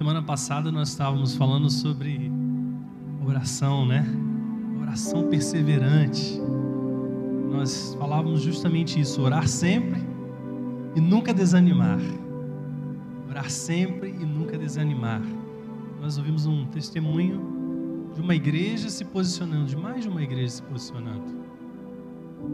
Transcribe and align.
Semana 0.00 0.22
passada 0.22 0.72
nós 0.72 0.88
estávamos 0.88 1.36
falando 1.36 1.68
sobre 1.68 2.32
oração, 3.22 3.84
né? 3.84 4.02
Oração 4.80 5.28
perseverante. 5.28 6.40
Nós 7.50 7.94
falávamos 7.98 8.40
justamente 8.40 8.98
isso, 8.98 9.20
orar 9.20 9.46
sempre 9.46 10.00
e 10.96 11.00
nunca 11.02 11.34
desanimar. 11.34 12.00
Orar 13.28 13.50
sempre 13.50 14.08
e 14.08 14.24
nunca 14.24 14.56
desanimar. 14.56 15.20
Nós 16.00 16.16
ouvimos 16.16 16.46
um 16.46 16.64
testemunho 16.64 18.08
de 18.14 18.22
uma 18.22 18.34
igreja 18.34 18.88
se 18.88 19.04
posicionando, 19.04 19.66
de 19.66 19.76
mais 19.76 20.04
de 20.04 20.08
uma 20.08 20.22
igreja 20.22 20.48
se 20.48 20.62
posicionando, 20.62 21.26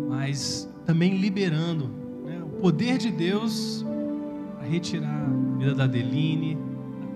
mas 0.08 0.68
também 0.84 1.16
liberando 1.16 1.88
né, 2.24 2.42
o 2.42 2.60
poder 2.60 2.98
de 2.98 3.12
Deus 3.12 3.86
para 4.56 4.66
retirar 4.66 5.28
a 5.28 5.58
vida 5.58 5.76
da 5.76 5.84
Adeline, 5.84 6.65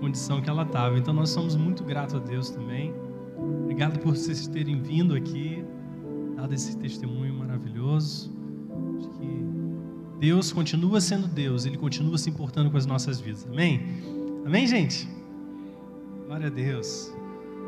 condição 0.01 0.41
que 0.41 0.49
ela 0.49 0.63
estava. 0.63 0.97
Então 0.97 1.13
nós 1.13 1.29
somos 1.29 1.55
muito 1.55 1.83
gratos 1.83 2.15
a 2.15 2.19
Deus 2.19 2.49
também. 2.49 2.91
Obrigado 3.63 3.99
por 3.99 4.17
vocês 4.17 4.47
terem 4.47 4.81
vindo 4.81 5.15
aqui, 5.15 5.63
dado 6.35 6.53
esse 6.53 6.75
testemunho 6.77 7.35
maravilhoso. 7.35 8.31
De 8.99 9.07
que 9.09 9.45
Deus 10.19 10.51
continua 10.51 10.99
sendo 10.99 11.27
Deus, 11.27 11.65
Ele 11.65 11.77
continua 11.77 12.17
se 12.17 12.29
importando 12.29 12.71
com 12.71 12.77
as 12.77 12.85
nossas 12.85 13.21
vidas. 13.21 13.45
Amém? 13.45 13.81
Amém, 14.45 14.65
gente? 14.65 15.07
Glória 16.25 16.47
a 16.47 16.49
Deus. 16.49 17.13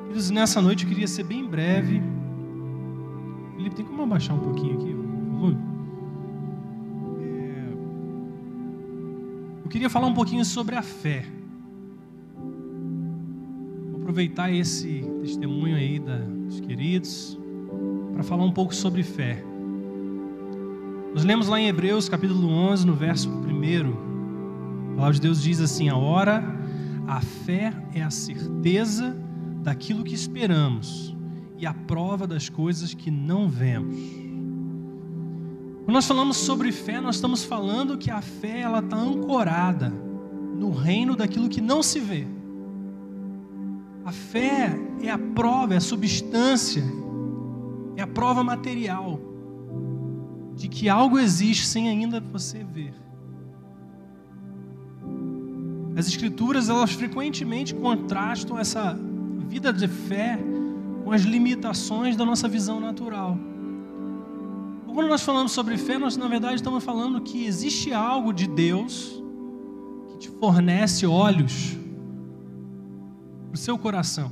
Queridos, 0.02 0.32
nessa 0.32 0.62
noite 0.62 0.84
eu 0.84 0.90
queria 0.90 1.08
ser 1.08 1.24
bem 1.24 1.48
breve. 1.48 2.02
Felipe, 3.56 3.76
tem 3.76 3.86
como 3.86 4.02
abaixar 4.02 4.36
um 4.36 4.40
pouquinho 4.40 4.74
aqui, 4.74 4.94
por 4.94 5.32
favor? 5.32 5.58
É... 7.22 7.74
Eu 9.64 9.70
queria 9.70 9.90
falar 9.90 10.08
um 10.08 10.14
pouquinho 10.14 10.44
sobre 10.44 10.76
a 10.76 10.82
fé 10.82 11.26
aproveitar 14.14 14.54
esse 14.54 15.04
testemunho 15.22 15.76
aí 15.76 15.98
da, 15.98 16.18
dos 16.18 16.60
queridos 16.60 17.36
para 18.14 18.22
falar 18.22 18.44
um 18.44 18.52
pouco 18.52 18.76
sobre 18.76 19.02
fé. 19.02 19.44
Nós 21.16 21.24
lemos 21.24 21.48
lá 21.48 21.60
em 21.60 21.68
Hebreus 21.68 22.08
capítulo 22.08 22.48
11, 22.48 22.86
no 22.86 22.94
verso 22.94 23.28
1. 23.28 23.34
A 24.92 24.96
palavra 24.96 25.14
de 25.16 25.22
Deus 25.22 25.42
diz 25.42 25.60
assim: 25.60 25.90
A 25.90 25.98
hora, 25.98 26.44
a 27.08 27.22
fé 27.22 27.74
é 27.96 28.04
a 28.04 28.12
certeza 28.12 29.18
daquilo 29.64 30.04
que 30.04 30.14
esperamos 30.14 31.16
e 31.58 31.66
a 31.66 31.74
prova 31.74 32.28
das 32.28 32.50
coisas 32.50 32.94
que 32.94 33.10
não 33.10 33.50
vemos. 33.50 33.98
Quando 35.86 35.96
nós 35.96 36.06
falamos 36.06 36.38
sobre 36.38 36.72
fé, 36.72 37.02
nós 37.02 37.16
estamos 37.16 37.44
falando 37.44 37.98
que 37.98 38.12
a 38.12 38.22
fé 38.22 38.62
ela 38.62 38.78
está 38.78 38.96
ancorada 38.96 39.90
no 39.90 40.70
reino 40.70 41.16
daquilo 41.16 41.50
que 41.50 41.60
não 41.60 41.82
se 41.82 42.00
vê. 42.00 42.28
A 44.06 44.12
fé 44.12 44.78
é 45.02 45.10
a 45.10 45.18
prova, 45.18 45.74
é 45.74 45.78
a 45.78 45.82
substância, 45.82 46.84
é 47.96 48.02
a 48.02 48.08
prova 48.08 48.44
material 48.44 49.20
de 50.56 50.68
que 50.68 50.90
algo 50.90 51.18
existe 51.18 51.66
sem 51.66 51.88
ainda 51.88 52.20
você 52.20 52.64
ver. 52.64 52.94
As 55.96 56.08
escrituras, 56.08 56.70
elas 56.70 56.92
frequentemente 56.92 57.74
contrastam 57.74 58.58
essa 58.58 58.98
vida 59.48 59.72
de 59.72 59.88
fé 59.88 60.38
com 61.04 61.12
as 61.12 61.22
limitações 61.22 62.16
da 62.16 62.26
nossa 62.26 62.48
visão 62.48 62.80
natural. 62.80 63.38
Quando 64.94 65.08
nós 65.08 65.24
falamos 65.24 65.52
sobre 65.52 65.76
fé, 65.76 65.98
nós 65.98 66.16
na 66.18 66.28
verdade 66.28 66.56
estamos 66.56 66.84
falando 66.84 67.20
que 67.22 67.46
existe 67.46 67.92
algo 67.92 68.32
de 68.32 68.48
Deus 68.48 69.24
que 70.10 70.18
te 70.20 70.30
fornece 70.30 71.06
olhos 71.08 71.78
para 73.54 73.60
o 73.60 73.62
seu 73.62 73.78
coração, 73.78 74.32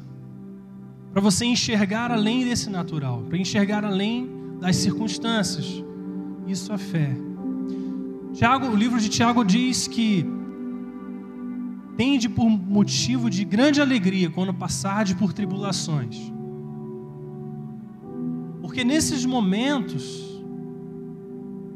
para 1.13 1.21
você 1.21 1.45
enxergar 1.45 2.11
além 2.11 2.43
desse 2.43 2.71
natural, 2.71 3.21
para 3.29 3.37
enxergar 3.37 3.85
além 3.85 4.27
das 4.59 4.77
circunstâncias. 4.77 5.83
Isso 6.47 6.73
é 6.73 6.77
fé. 6.79 7.15
Tiago, 8.33 8.65
o 8.65 8.75
livro 8.75 8.99
de 8.99 9.09
Tiago 9.09 9.45
diz 9.45 9.87
que 9.87 10.25
tende 11.95 12.27
por 12.27 12.49
motivo 12.49 13.29
de 13.29 13.45
grande 13.45 13.79
alegria 13.79 14.27
quando 14.31 14.51
passarde 14.55 15.13
por 15.13 15.33
tribulações. 15.33 16.17
Porque 18.59 18.83
nesses 18.83 19.23
momentos 19.23 20.43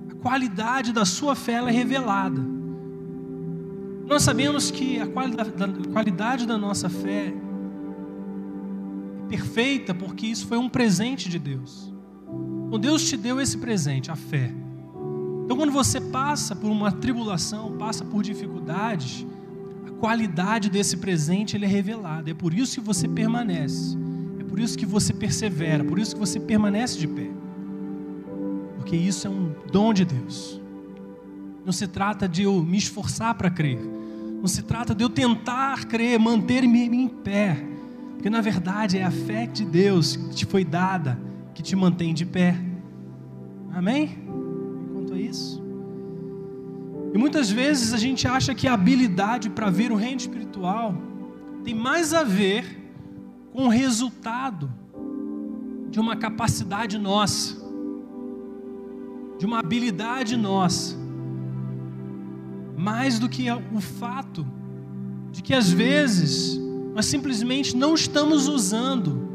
a 0.10 0.16
qualidade 0.16 0.92
da 0.92 1.06
sua 1.06 1.36
fé 1.36 1.64
é 1.64 1.70
revelada. 1.70 2.55
Nós 4.08 4.22
sabemos 4.22 4.70
que 4.70 5.00
a 5.00 5.08
qualidade, 5.08 6.46
da 6.46 6.58
nossa 6.58 6.90
fé 6.90 7.34
é 7.34 9.28
perfeita 9.28 9.96
porque 9.96 10.28
isso 10.28 10.46
foi 10.46 10.58
um 10.60 10.70
presente 10.70 11.28
de 11.28 11.40
Deus. 11.40 11.92
Então 12.68 12.80
Deus 12.80 13.04
te 13.10 13.18
deu 13.18 13.42
esse 13.42 13.58
presente, 13.58 14.12
a 14.12 14.16
fé. 14.16 14.52
Então 15.44 15.58
quando 15.58 15.72
você 15.72 16.00
passa 16.00 16.56
por 16.56 16.70
uma 16.70 16.92
tribulação, 16.92 17.78
passa 17.78 18.06
por 18.06 18.22
dificuldades, 18.22 19.26
a 19.88 19.92
qualidade 19.92 20.70
desse 20.70 20.98
presente 20.98 21.58
ele 21.58 21.66
é 21.66 21.68
revelada. 21.68 22.30
É 22.30 22.34
por 22.34 22.54
isso 22.54 22.76
que 22.76 22.86
você 22.86 23.08
permanece. 23.08 23.98
É 24.40 24.44
por 24.44 24.60
isso 24.60 24.78
que 24.78 24.86
você 24.86 25.14
persevera, 25.14 25.84
por 25.84 25.98
isso 25.98 26.14
que 26.14 26.20
você 26.20 26.40
permanece 26.40 27.00
de 27.00 27.08
pé. 27.08 27.32
Porque 28.78 28.96
isso 28.96 29.26
é 29.26 29.30
um 29.32 29.52
dom 29.72 29.92
de 29.94 30.06
Deus. 30.06 30.62
Não 31.66 31.74
se 31.74 31.88
trata 31.88 32.30
de 32.30 32.44
eu 32.44 32.64
me 32.64 32.78
esforçar 32.78 33.34
para 33.34 33.50
crer. 33.50 33.80
Não 34.40 34.48
se 34.48 34.62
trata 34.62 34.94
de 34.94 35.04
eu 35.04 35.10
tentar 35.10 35.86
crer, 35.86 36.20
manter-me 36.20 36.86
em 36.86 37.08
pé. 37.08 37.66
Porque 38.14 38.30
na 38.30 38.40
verdade 38.40 39.00
é 39.00 39.04
a 39.04 39.10
fé 39.10 39.48
de 39.48 39.66
Deus 39.66 40.16
que 40.16 40.36
te 40.36 40.46
foi 40.46 40.64
dada 40.64 41.20
que 41.56 41.64
te 41.64 41.76
mantém 41.76 42.14
de 42.14 42.26
pé. 42.26 42.56
Amém? 43.74 44.20
Quanto 44.94 45.14
a 45.14 45.20
isso. 45.20 45.64
E 47.14 47.18
muitas 47.18 47.50
vezes 47.50 47.94
a 47.94 47.98
gente 47.98 48.28
acha 48.28 48.54
que 48.54 48.68
a 48.68 48.74
habilidade 48.74 49.50
para 49.50 49.70
ver 49.70 49.92
o 49.92 49.96
reino 49.96 50.18
espiritual 50.18 50.94
tem 51.64 51.74
mais 51.74 52.14
a 52.14 52.24
ver 52.24 52.84
com 53.54 53.68
o 53.68 53.70
resultado 53.70 54.70
de 55.90 55.98
uma 55.98 56.18
capacidade 56.18 56.98
nossa, 56.98 57.56
de 59.40 59.46
uma 59.46 59.60
habilidade 59.60 60.36
nossa 60.36 61.05
mais 62.78 63.20
do 63.20 63.30
que 63.30 63.48
o 63.52 63.82
fato 63.82 64.46
de 65.32 65.42
que 65.42 65.54
às 65.54 65.70
vezes 65.70 66.60
nós 66.94 67.06
simplesmente 67.06 67.76
não 67.76 67.94
estamos 67.94 68.48
usando 68.48 69.30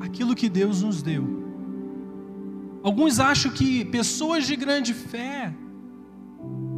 aquilo 0.00 0.34
que 0.34 0.48
Deus 0.48 0.82
nos 0.82 1.02
deu. 1.02 1.44
Alguns 2.82 3.18
acham 3.18 3.50
que 3.52 3.84
pessoas 3.84 4.46
de 4.46 4.56
grande 4.56 4.94
fé 4.94 5.52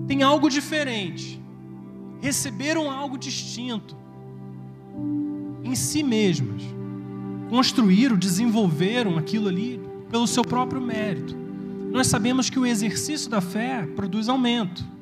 têm 0.06 0.22
algo 0.22 0.48
diferente, 0.48 1.40
receberam 2.20 2.90
algo 2.90 3.18
distinto 3.18 3.96
em 5.64 5.74
si 5.74 6.02
mesmas, 6.02 6.62
construíram, 7.50 8.16
desenvolveram 8.16 9.18
aquilo 9.18 9.48
ali 9.48 9.80
pelo 10.10 10.26
seu 10.26 10.42
próprio 10.42 10.80
mérito. 10.80 11.36
Nós 11.90 12.06
sabemos 12.06 12.50
que 12.50 12.58
o 12.58 12.66
exercício 12.66 13.30
da 13.30 13.40
fé 13.40 13.86
produz 13.96 14.28
aumento 14.28 14.97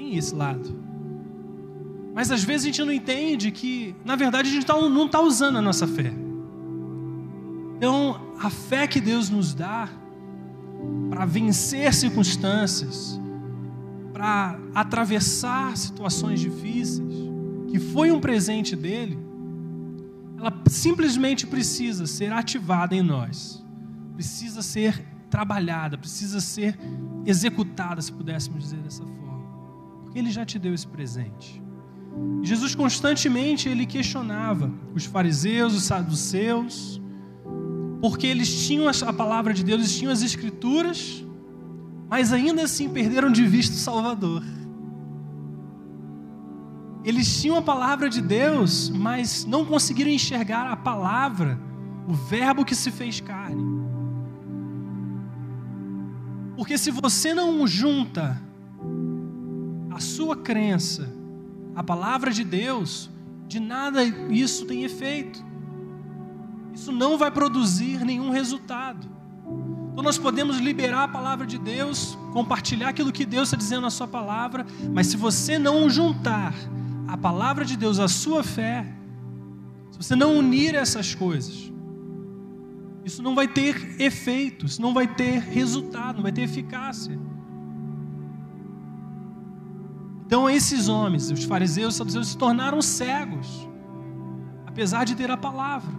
tem 0.00 0.16
esse 0.16 0.34
lado. 0.34 0.74
Mas 2.14 2.30
às 2.30 2.42
vezes 2.42 2.64
a 2.64 2.66
gente 2.68 2.82
não 2.82 2.92
entende 2.92 3.50
que, 3.50 3.94
na 4.04 4.16
verdade, 4.16 4.48
a 4.48 4.52
gente 4.52 4.66
tá, 4.66 4.74
não 4.74 5.06
está 5.06 5.20
usando 5.20 5.56
a 5.56 5.62
nossa 5.62 5.86
fé. 5.86 6.12
Então, 7.76 8.20
a 8.38 8.50
fé 8.50 8.86
que 8.86 9.00
Deus 9.00 9.30
nos 9.30 9.54
dá 9.54 9.88
para 11.08 11.24
vencer 11.24 11.92
circunstâncias, 11.92 13.20
para 14.12 14.58
atravessar 14.74 15.76
situações 15.76 16.40
difíceis, 16.40 17.14
que 17.70 17.78
foi 17.78 18.10
um 18.10 18.20
presente 18.20 18.74
dele, 18.74 19.18
ela 20.36 20.52
simplesmente 20.68 21.46
precisa 21.46 22.06
ser 22.06 22.32
ativada 22.32 22.94
em 22.94 23.02
nós, 23.02 23.64
precisa 24.14 24.62
ser 24.62 25.04
trabalhada, 25.30 25.96
precisa 25.96 26.40
ser 26.40 26.78
executada, 27.24 28.02
se 28.02 28.12
pudéssemos 28.12 28.64
dizer 28.64 28.78
dessa 28.78 29.04
forma. 29.04 29.29
Ele 30.14 30.30
já 30.30 30.44
te 30.44 30.58
deu 30.58 30.74
esse 30.74 30.86
presente. 30.86 31.62
Jesus 32.42 32.74
constantemente 32.74 33.68
ele 33.68 33.86
questionava 33.86 34.70
os 34.94 35.04
fariseus, 35.04 35.74
os 35.74 35.84
saduceus, 35.84 37.00
porque 38.00 38.26
eles 38.26 38.66
tinham 38.66 38.88
a 38.88 39.12
palavra 39.12 39.52
de 39.52 39.62
Deus, 39.62 39.80
eles 39.80 39.96
tinham 39.96 40.12
as 40.12 40.22
escrituras, 40.22 41.24
mas 42.08 42.32
ainda 42.32 42.62
assim 42.62 42.88
perderam 42.88 43.30
de 43.30 43.46
vista 43.46 43.74
o 43.76 43.78
Salvador. 43.78 44.42
Eles 47.04 47.40
tinham 47.40 47.56
a 47.56 47.62
palavra 47.62 48.10
de 48.10 48.20
Deus, 48.20 48.90
mas 48.90 49.44
não 49.44 49.64
conseguiram 49.64 50.10
enxergar 50.10 50.66
a 50.66 50.76
palavra, 50.76 51.58
o 52.08 52.12
Verbo 52.12 52.64
que 52.64 52.74
se 52.74 52.90
fez 52.90 53.20
carne. 53.20 53.62
Porque 56.56 56.76
se 56.76 56.90
você 56.90 57.32
não 57.32 57.66
junta 57.66 58.40
a 59.90 60.00
sua 60.00 60.36
crença, 60.36 61.08
a 61.74 61.82
palavra 61.82 62.30
de 62.30 62.44
Deus, 62.44 63.10
De 63.50 63.58
nada 63.58 64.04
isso 64.04 64.64
tem 64.64 64.84
efeito. 64.84 65.44
Isso 66.72 66.92
não 66.92 67.18
vai 67.18 67.32
produzir 67.32 68.04
nenhum 68.04 68.30
resultado. 68.30 69.08
Então 69.90 70.04
nós 70.04 70.16
podemos 70.16 70.58
liberar 70.58 71.02
a 71.02 71.08
palavra 71.08 71.44
de 71.44 71.58
Deus, 71.58 72.16
compartilhar 72.32 72.90
aquilo 72.90 73.10
que 73.10 73.26
Deus 73.26 73.48
está 73.48 73.56
dizendo 73.56 73.82
na 73.82 73.90
sua 73.90 74.06
palavra, 74.06 74.64
mas 74.92 75.08
se 75.08 75.16
você 75.16 75.58
não 75.58 75.90
juntar 75.90 76.54
a 77.08 77.16
palavra 77.16 77.64
de 77.64 77.76
Deus 77.76 77.98
à 77.98 78.06
sua 78.06 78.44
fé, 78.44 78.86
se 79.90 79.98
você 79.98 80.14
não 80.14 80.38
unir 80.38 80.76
essas 80.76 81.12
coisas, 81.12 81.72
isso 83.04 83.20
não 83.20 83.34
vai 83.34 83.48
ter 83.48 84.00
efeito, 84.00 84.66
isso 84.66 84.80
não 84.80 84.94
vai 84.94 85.08
ter 85.08 85.40
resultado, 85.40 86.16
não 86.16 86.22
vai 86.22 86.32
ter 86.32 86.42
eficácia. 86.42 87.18
Então 90.30 90.48
esses 90.48 90.86
homens, 90.86 91.28
os 91.28 91.42
fariseus 91.42 91.94
e 91.94 91.98
saduceus, 91.98 92.28
se 92.28 92.38
tornaram 92.38 92.80
cegos, 92.80 93.68
apesar 94.64 95.02
de 95.02 95.16
ter 95.16 95.28
a 95.28 95.36
palavra. 95.36 95.92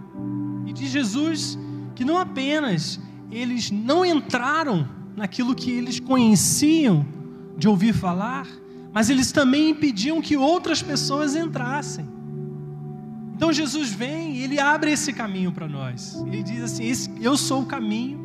E 0.64 0.72
de 0.72 0.86
Jesus 0.86 1.58
que 1.94 2.02
não 2.02 2.16
apenas 2.16 2.98
eles 3.30 3.70
não 3.70 4.06
entraram 4.06 4.88
naquilo 5.14 5.54
que 5.54 5.70
eles 5.70 6.00
conheciam 6.00 7.04
de 7.58 7.68
ouvir 7.68 7.92
falar, 7.92 8.46
mas 8.90 9.10
eles 9.10 9.32
também 9.32 9.68
impediam 9.68 10.22
que 10.22 10.34
outras 10.34 10.82
pessoas 10.82 11.36
entrassem. 11.36 12.08
Então 13.34 13.52
Jesus 13.52 13.90
vem 13.90 14.36
e 14.36 14.44
ele 14.44 14.58
abre 14.58 14.92
esse 14.92 15.12
caminho 15.12 15.52
para 15.52 15.68
nós. 15.68 16.14
Ele 16.26 16.42
diz 16.42 16.62
assim: 16.62 16.90
Eu 17.20 17.36
sou 17.36 17.60
o 17.60 17.66
caminho, 17.66 18.18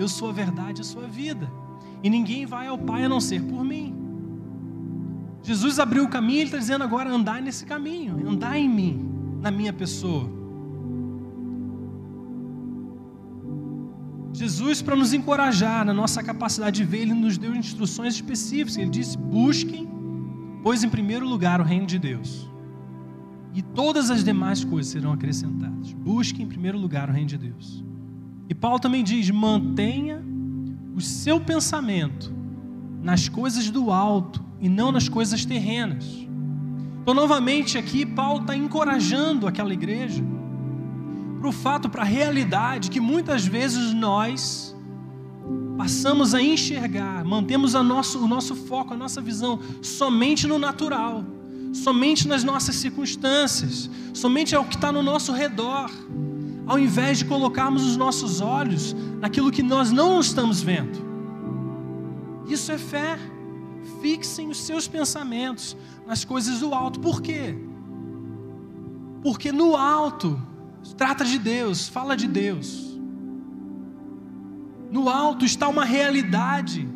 eu 0.00 0.08
sou 0.08 0.30
a 0.30 0.32
verdade, 0.32 0.80
eu 0.80 0.84
sou 0.86 1.04
a 1.04 1.06
vida. 1.06 1.52
E 2.02 2.08
ninguém 2.08 2.46
vai 2.46 2.66
ao 2.66 2.78
Pai 2.78 3.04
a 3.04 3.10
não 3.10 3.20
ser 3.20 3.42
por 3.42 3.62
mim. 3.62 4.09
Jesus 5.42 5.78
abriu 5.78 6.04
o 6.04 6.08
caminho, 6.08 6.40
ele 6.40 6.44
está 6.44 6.58
dizendo 6.58 6.84
agora: 6.84 7.10
andar 7.10 7.40
nesse 7.40 7.64
caminho, 7.64 8.28
andar 8.28 8.58
em 8.58 8.68
mim, 8.68 9.08
na 9.40 9.50
minha 9.50 9.72
pessoa. 9.72 10.28
Jesus, 14.32 14.80
para 14.80 14.94
nos 14.94 15.12
encorajar 15.12 15.84
na 15.84 15.92
nossa 15.92 16.22
capacidade 16.22 16.76
de 16.76 16.84
ver, 16.84 17.00
ele 17.00 17.14
nos 17.14 17.36
deu 17.36 17.54
instruções 17.54 18.14
específicas. 18.14 18.76
Ele 18.76 18.90
disse: 18.90 19.16
busquem, 19.18 19.88
pois 20.62 20.84
em 20.84 20.88
primeiro 20.88 21.28
lugar 21.28 21.60
o 21.60 21.64
reino 21.64 21.86
de 21.86 21.98
Deus, 21.98 22.48
e 23.54 23.62
todas 23.62 24.10
as 24.10 24.22
demais 24.22 24.62
coisas 24.62 24.92
serão 24.92 25.12
acrescentadas. 25.12 25.92
Busquem 25.92 26.44
em 26.44 26.48
primeiro 26.48 26.78
lugar 26.78 27.08
o 27.08 27.12
reino 27.12 27.28
de 27.28 27.38
Deus. 27.38 27.84
E 28.48 28.54
Paulo 28.54 28.78
também 28.78 29.02
diz: 29.02 29.30
mantenha 29.30 30.22
o 30.94 31.00
seu 31.00 31.40
pensamento 31.40 32.32
nas 33.02 33.28
coisas 33.28 33.70
do 33.70 33.90
alto 33.90 34.49
e 34.60 34.68
não 34.68 34.92
nas 34.92 35.08
coisas 35.08 35.44
terrenas. 35.44 36.04
Então, 37.02 37.14
novamente, 37.14 37.78
aqui, 37.78 38.04
Paulo 38.04 38.42
está 38.42 38.54
encorajando 38.56 39.46
aquela 39.46 39.72
igreja 39.72 40.22
para 41.40 41.48
o 41.48 41.52
fato, 41.52 41.88
para 41.88 42.02
a 42.02 42.04
realidade 42.04 42.90
que 42.90 43.00
muitas 43.00 43.46
vezes 43.46 43.94
nós 43.94 44.76
passamos 45.78 46.34
a 46.34 46.42
enxergar, 46.42 47.24
mantemos 47.24 47.74
a 47.74 47.82
nosso, 47.82 48.22
o 48.22 48.28
nosso 48.28 48.54
foco, 48.54 48.92
a 48.92 48.96
nossa 48.96 49.22
visão 49.22 49.58
somente 49.80 50.46
no 50.46 50.58
natural, 50.58 51.24
somente 51.72 52.28
nas 52.28 52.44
nossas 52.44 52.76
circunstâncias, 52.76 53.88
somente 54.12 54.54
ao 54.54 54.64
que 54.64 54.74
está 54.74 54.92
no 54.92 55.02
nosso 55.02 55.32
redor, 55.32 55.90
ao 56.66 56.78
invés 56.78 57.18
de 57.18 57.24
colocarmos 57.24 57.86
os 57.86 57.96
nossos 57.96 58.42
olhos 58.42 58.94
naquilo 59.20 59.50
que 59.50 59.62
nós 59.62 59.90
não 59.90 60.20
estamos 60.20 60.60
vendo. 60.60 61.02
Isso 62.46 62.70
é 62.70 62.76
fé. 62.76 63.18
Fixem 64.00 64.48
os 64.48 64.58
seus 64.58 64.86
pensamentos 64.88 65.76
nas 66.06 66.24
coisas 66.24 66.60
do 66.60 66.74
alto. 66.74 67.00
Por 67.00 67.20
quê? 67.20 67.54
Porque 69.22 69.52
no 69.52 69.76
alto 69.76 70.40
trata 70.96 71.24
de 71.24 71.38
Deus, 71.38 71.88
fala 71.88 72.16
de 72.16 72.26
Deus. 72.26 72.98
No 74.90 75.08
alto 75.08 75.44
está 75.44 75.68
uma 75.68 75.84
realidade 75.84 76.88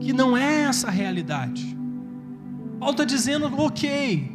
que 0.00 0.12
não 0.12 0.36
é 0.36 0.62
essa 0.62 0.90
realidade. 0.90 1.76
Paulo 2.78 2.92
está 2.92 3.04
dizendo: 3.04 3.46
ok, 3.60 4.30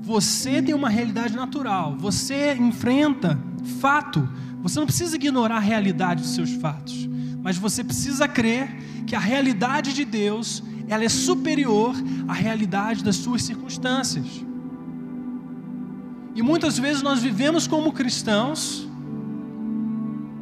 você 0.00 0.60
tem 0.60 0.74
uma 0.74 0.88
realidade 0.88 1.34
natural, 1.34 1.96
você 1.96 2.54
enfrenta 2.54 3.38
fato, 3.80 4.28
você 4.60 4.78
não 4.78 4.86
precisa 4.86 5.16
ignorar 5.16 5.56
a 5.56 5.60
realidade 5.60 6.22
dos 6.22 6.34
seus 6.34 6.52
fatos, 6.54 7.08
mas 7.42 7.56
você 7.56 7.82
precisa 7.82 8.28
crer 8.28 8.68
que 9.06 9.16
a 9.16 9.20
realidade 9.20 9.92
de 9.92 10.04
Deus 10.04 10.62
ela 10.88 11.04
é 11.04 11.08
superior 11.08 11.94
à 12.28 12.32
realidade 12.32 13.02
das 13.02 13.16
suas 13.16 13.42
circunstâncias. 13.42 14.44
E 16.34 16.42
muitas 16.42 16.78
vezes 16.78 17.02
nós 17.02 17.20
vivemos 17.20 17.66
como 17.66 17.92
cristãos 17.92 18.88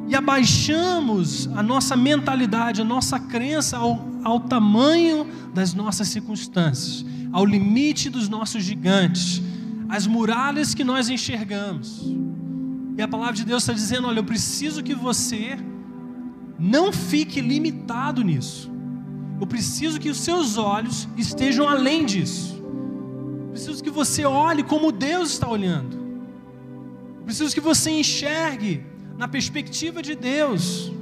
e 0.09 0.15
abaixamos 0.15 1.49
a 1.55 1.63
nossa 1.63 1.97
mentalidade, 1.97 2.81
a 2.81 2.85
nossa 2.85 3.19
crença 3.19 3.77
ao, 3.77 4.05
ao 4.25 4.41
tamanho 4.41 5.27
das 5.55 5.75
nossas 5.75 6.09
circunstâncias, 6.09 7.05
ao 7.31 7.45
limite 7.45 8.11
dos 8.11 8.29
nossos 8.29 8.65
gigantes, 8.65 9.43
às 9.89 10.07
muralhas 10.07 10.75
que 10.75 10.83
nós 10.83 11.09
enxergamos. 11.09 12.03
E 12.97 13.03
a 13.03 13.09
palavra 13.09 13.35
de 13.35 13.45
Deus 13.45 13.63
está 13.63 13.73
dizendo: 13.73 14.09
olha, 14.09 14.21
eu 14.21 14.25
preciso 14.25 14.83
que 14.83 14.95
você 14.95 15.59
não 16.59 16.93
fique 16.93 17.41
limitado 17.41 18.23
nisso. 18.23 18.72
Eu 19.43 19.47
preciso 19.49 19.99
que 19.99 20.09
os 20.09 20.19
seus 20.19 20.57
olhos 20.57 21.09
estejam 21.17 21.69
além 21.69 22.07
disso. 22.07 22.55
Eu 22.63 23.49
preciso 23.51 23.83
que 23.83 23.91
você 23.91 24.25
olhe 24.25 24.63
como 24.63 24.93
Deus 24.93 25.33
está 25.33 25.49
olhando. 25.49 25.97
Eu 27.19 27.25
preciso 27.25 27.53
que 27.53 27.61
você 27.61 27.91
enxergue 27.91 28.87
na 29.19 29.27
perspectiva 29.27 30.01
de 30.01 30.15
Deus. 30.15 30.93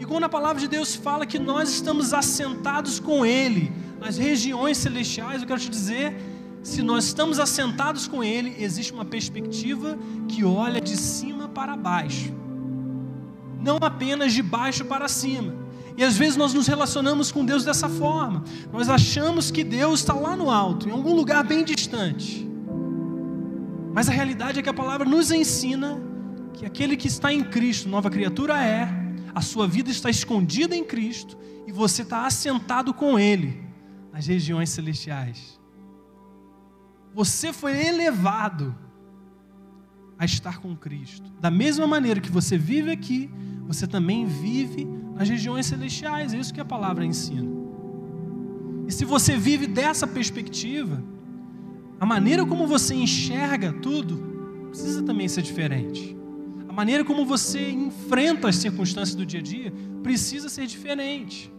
E 0.00 0.04
quando 0.04 0.24
a 0.24 0.28
palavra 0.28 0.60
de 0.60 0.66
Deus 0.66 0.96
fala 0.96 1.24
que 1.24 1.38
nós 1.38 1.70
estamos 1.70 2.12
assentados 2.12 2.98
com 2.98 3.24
Ele 3.24 3.72
nas 4.00 4.18
regiões 4.18 4.76
celestiais, 4.78 5.40
eu 5.40 5.46
quero 5.46 5.60
te 5.60 5.70
dizer, 5.70 6.16
se 6.64 6.82
nós 6.82 7.04
estamos 7.04 7.38
assentados 7.38 8.08
com 8.08 8.24
Ele, 8.24 8.56
existe 8.58 8.92
uma 8.92 9.04
perspectiva 9.04 9.96
que 10.26 10.44
olha 10.44 10.80
de 10.80 10.96
cima 10.96 11.46
para 11.46 11.76
baixo, 11.76 12.34
não 13.60 13.78
apenas 13.80 14.32
de 14.32 14.42
baixo 14.42 14.84
para 14.84 15.06
cima. 15.06 15.65
E 15.96 16.04
às 16.04 16.16
vezes 16.16 16.36
nós 16.36 16.52
nos 16.52 16.66
relacionamos 16.66 17.32
com 17.32 17.44
Deus 17.44 17.64
dessa 17.64 17.88
forma. 17.88 18.44
Nós 18.72 18.88
achamos 18.88 19.50
que 19.50 19.64
Deus 19.64 20.00
está 20.00 20.12
lá 20.12 20.36
no 20.36 20.50
alto, 20.50 20.88
em 20.88 20.92
algum 20.92 21.14
lugar 21.14 21.42
bem 21.42 21.64
distante. 21.64 22.46
Mas 23.94 24.08
a 24.08 24.12
realidade 24.12 24.58
é 24.58 24.62
que 24.62 24.68
a 24.68 24.74
palavra 24.74 25.08
nos 25.08 25.30
ensina 25.30 25.98
que 26.52 26.66
aquele 26.66 26.96
que 26.96 27.08
está 27.08 27.32
em 27.32 27.42
Cristo, 27.42 27.88
nova 27.88 28.10
criatura 28.10 28.62
é, 28.62 28.88
a 29.34 29.40
sua 29.40 29.66
vida 29.66 29.90
está 29.90 30.10
escondida 30.10 30.76
em 30.76 30.84
Cristo 30.84 31.38
e 31.66 31.72
você 31.72 32.02
está 32.02 32.26
assentado 32.26 32.92
com 32.92 33.18
Ele 33.18 33.64
nas 34.12 34.26
regiões 34.26 34.70
celestiais. 34.70 35.58
Você 37.14 37.52
foi 37.52 37.72
elevado 37.86 38.76
a 40.18 40.24
estar 40.24 40.58
com 40.58 40.76
Cristo. 40.76 41.30
Da 41.40 41.50
mesma 41.50 41.86
maneira 41.86 42.20
que 42.20 42.30
você 42.30 42.58
vive 42.58 42.90
aqui, 42.90 43.30
você 43.66 43.86
também 43.86 44.26
vive 44.26 44.86
nas 45.16 45.28
regiões 45.28 45.66
celestiais. 45.66 46.34
É 46.34 46.38
isso 46.38 46.52
que 46.52 46.60
a 46.60 46.64
palavra 46.64 47.04
ensina. 47.04 47.50
E 48.86 48.92
se 48.92 49.04
você 49.04 49.36
vive 49.36 49.66
dessa 49.66 50.06
perspectiva, 50.06 51.02
a 51.98 52.06
maneira 52.06 52.44
como 52.44 52.66
você 52.66 52.94
enxerga 52.94 53.72
tudo 53.72 54.68
precisa 54.68 55.02
também 55.02 55.26
ser 55.26 55.42
diferente. 55.42 56.16
A 56.68 56.72
maneira 56.72 57.04
como 57.04 57.24
você 57.24 57.70
enfrenta 57.70 58.48
as 58.48 58.56
circunstâncias 58.56 59.16
do 59.16 59.24
dia 59.24 59.40
a 59.40 59.42
dia 59.42 59.72
precisa 60.02 60.48
ser 60.48 60.66
diferente. 60.66 61.50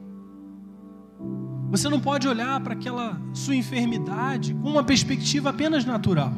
Você 1.69 1.89
não 1.89 1.99
pode 1.99 2.27
olhar 2.27 2.59
para 2.61 2.73
aquela 2.73 3.19
sua 3.33 3.55
enfermidade 3.55 4.53
com 4.53 4.69
uma 4.69 4.83
perspectiva 4.83 5.49
apenas 5.49 5.83
natural. 5.83 6.31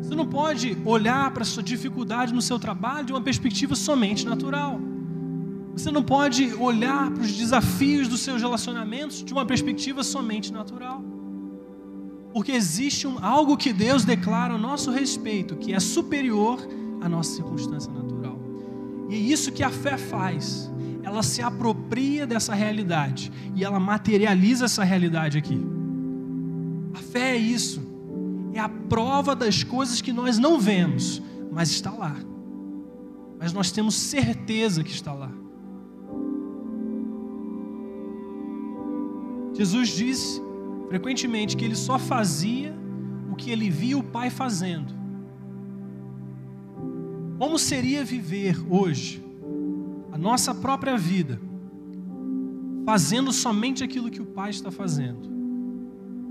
Você 0.00 0.14
não 0.14 0.26
pode 0.26 0.76
olhar 0.84 1.30
para 1.32 1.42
a 1.42 1.46
sua 1.46 1.62
dificuldade 1.62 2.32
no 2.32 2.40
seu 2.40 2.58
trabalho 2.58 3.06
de 3.06 3.12
uma 3.12 3.20
perspectiva 3.20 3.74
somente 3.74 4.24
natural. 4.24 4.80
Você 5.80 5.90
não 5.90 6.02
pode 6.02 6.52
olhar 6.56 7.10
para 7.10 7.22
os 7.22 7.32
desafios 7.32 8.06
dos 8.06 8.20
seus 8.20 8.42
relacionamentos 8.42 9.24
de 9.24 9.32
uma 9.32 9.46
perspectiva 9.46 10.04
somente 10.04 10.52
natural. 10.52 11.02
Porque 12.34 12.52
existe 12.52 13.06
um, 13.06 13.16
algo 13.24 13.56
que 13.56 13.72
Deus 13.72 14.04
declara 14.04 14.52
a 14.52 14.58
nosso 14.58 14.90
respeito, 14.90 15.56
que 15.56 15.72
é 15.72 15.80
superior 15.80 16.60
à 17.00 17.08
nossa 17.08 17.36
circunstância 17.36 17.90
natural. 17.90 18.38
E 19.08 19.14
é 19.14 19.18
isso 19.18 19.50
que 19.50 19.62
a 19.62 19.70
fé 19.70 19.96
faz. 19.96 20.70
Ela 21.02 21.22
se 21.22 21.40
apropria 21.40 22.26
dessa 22.26 22.52
realidade 22.52 23.32
e 23.56 23.64
ela 23.64 23.80
materializa 23.80 24.66
essa 24.66 24.84
realidade 24.84 25.38
aqui. 25.38 25.58
A 26.92 26.98
fé 26.98 27.30
é 27.30 27.38
isso. 27.38 27.80
É 28.52 28.60
a 28.60 28.68
prova 28.68 29.34
das 29.34 29.64
coisas 29.64 30.02
que 30.02 30.12
nós 30.12 30.36
não 30.36 30.60
vemos, 30.60 31.22
mas 31.50 31.70
está 31.70 31.90
lá. 31.90 32.14
Mas 33.38 33.54
nós 33.54 33.72
temos 33.72 33.94
certeza 33.94 34.84
que 34.84 34.90
está 34.90 35.14
lá. 35.14 35.39
Jesus 39.54 39.88
disse 39.88 40.40
frequentemente 40.88 41.56
que 41.56 41.64
ele 41.64 41.76
só 41.76 41.98
fazia 41.98 42.74
o 43.30 43.36
que 43.36 43.50
ele 43.50 43.70
via 43.70 43.96
o 43.96 44.02
Pai 44.02 44.30
fazendo. 44.30 44.92
Como 47.38 47.58
seria 47.58 48.04
viver 48.04 48.56
hoje 48.68 49.24
a 50.12 50.18
nossa 50.18 50.54
própria 50.54 50.98
vida, 50.98 51.40
fazendo 52.84 53.32
somente 53.32 53.84
aquilo 53.84 54.10
que 54.10 54.20
o 54.20 54.26
Pai 54.26 54.50
está 54.50 54.70
fazendo, 54.70 55.30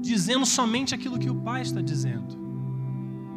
dizendo 0.01 0.45
somente 0.45 0.93
aquilo 0.93 1.17
que 1.17 1.29
o 1.29 1.35
Pai 1.35 1.61
está 1.61 1.81
dizendo, 1.81 2.38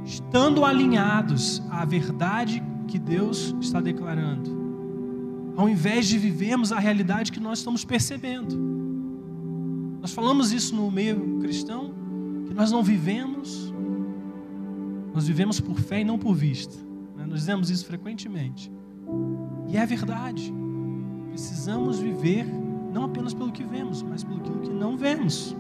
estando 0.05 0.65
alinhados 0.65 1.63
à 1.71 1.85
verdade 1.85 2.63
que 2.89 2.99
Deus 2.99 3.55
está 3.61 3.81
declarando, 3.81 5.55
ao 5.57 5.69
invés 5.69 6.07
de 6.09 6.19
vivermos 6.19 6.73
a 6.73 6.79
realidade 6.79 7.31
que 7.31 7.41
nós 7.41 7.59
estamos 7.59 7.85
percebendo. 7.85 8.82
Nós 10.03 10.13
falamos 10.13 10.51
isso 10.51 10.75
no 10.75 10.91
meio 10.91 11.39
cristão, 11.39 11.95
que 12.49 12.53
nós 12.53 12.73
não 12.73 12.83
vivemos, 12.83 13.73
nós 15.15 15.29
vivemos 15.29 15.61
por 15.61 15.79
fé 15.79 16.01
e 16.01 16.05
não 16.05 16.19
por 16.19 16.35
vista. 16.35 16.75
Nós 17.17 17.39
dizemos 17.39 17.71
isso 17.71 17.87
frequentemente. 17.87 18.71
E 19.69 19.77
é 19.77 19.87
verdade. 19.87 20.53
Precisamos 21.29 22.01
viver 22.01 22.45
não 22.93 23.05
apenas 23.05 23.33
pelo 23.33 23.53
que 23.53 23.63
vemos, 23.63 24.03
mas 24.03 24.25
pelo 24.25 24.41
que 24.41 24.69
não 24.69 24.97
vemos. 24.97 25.57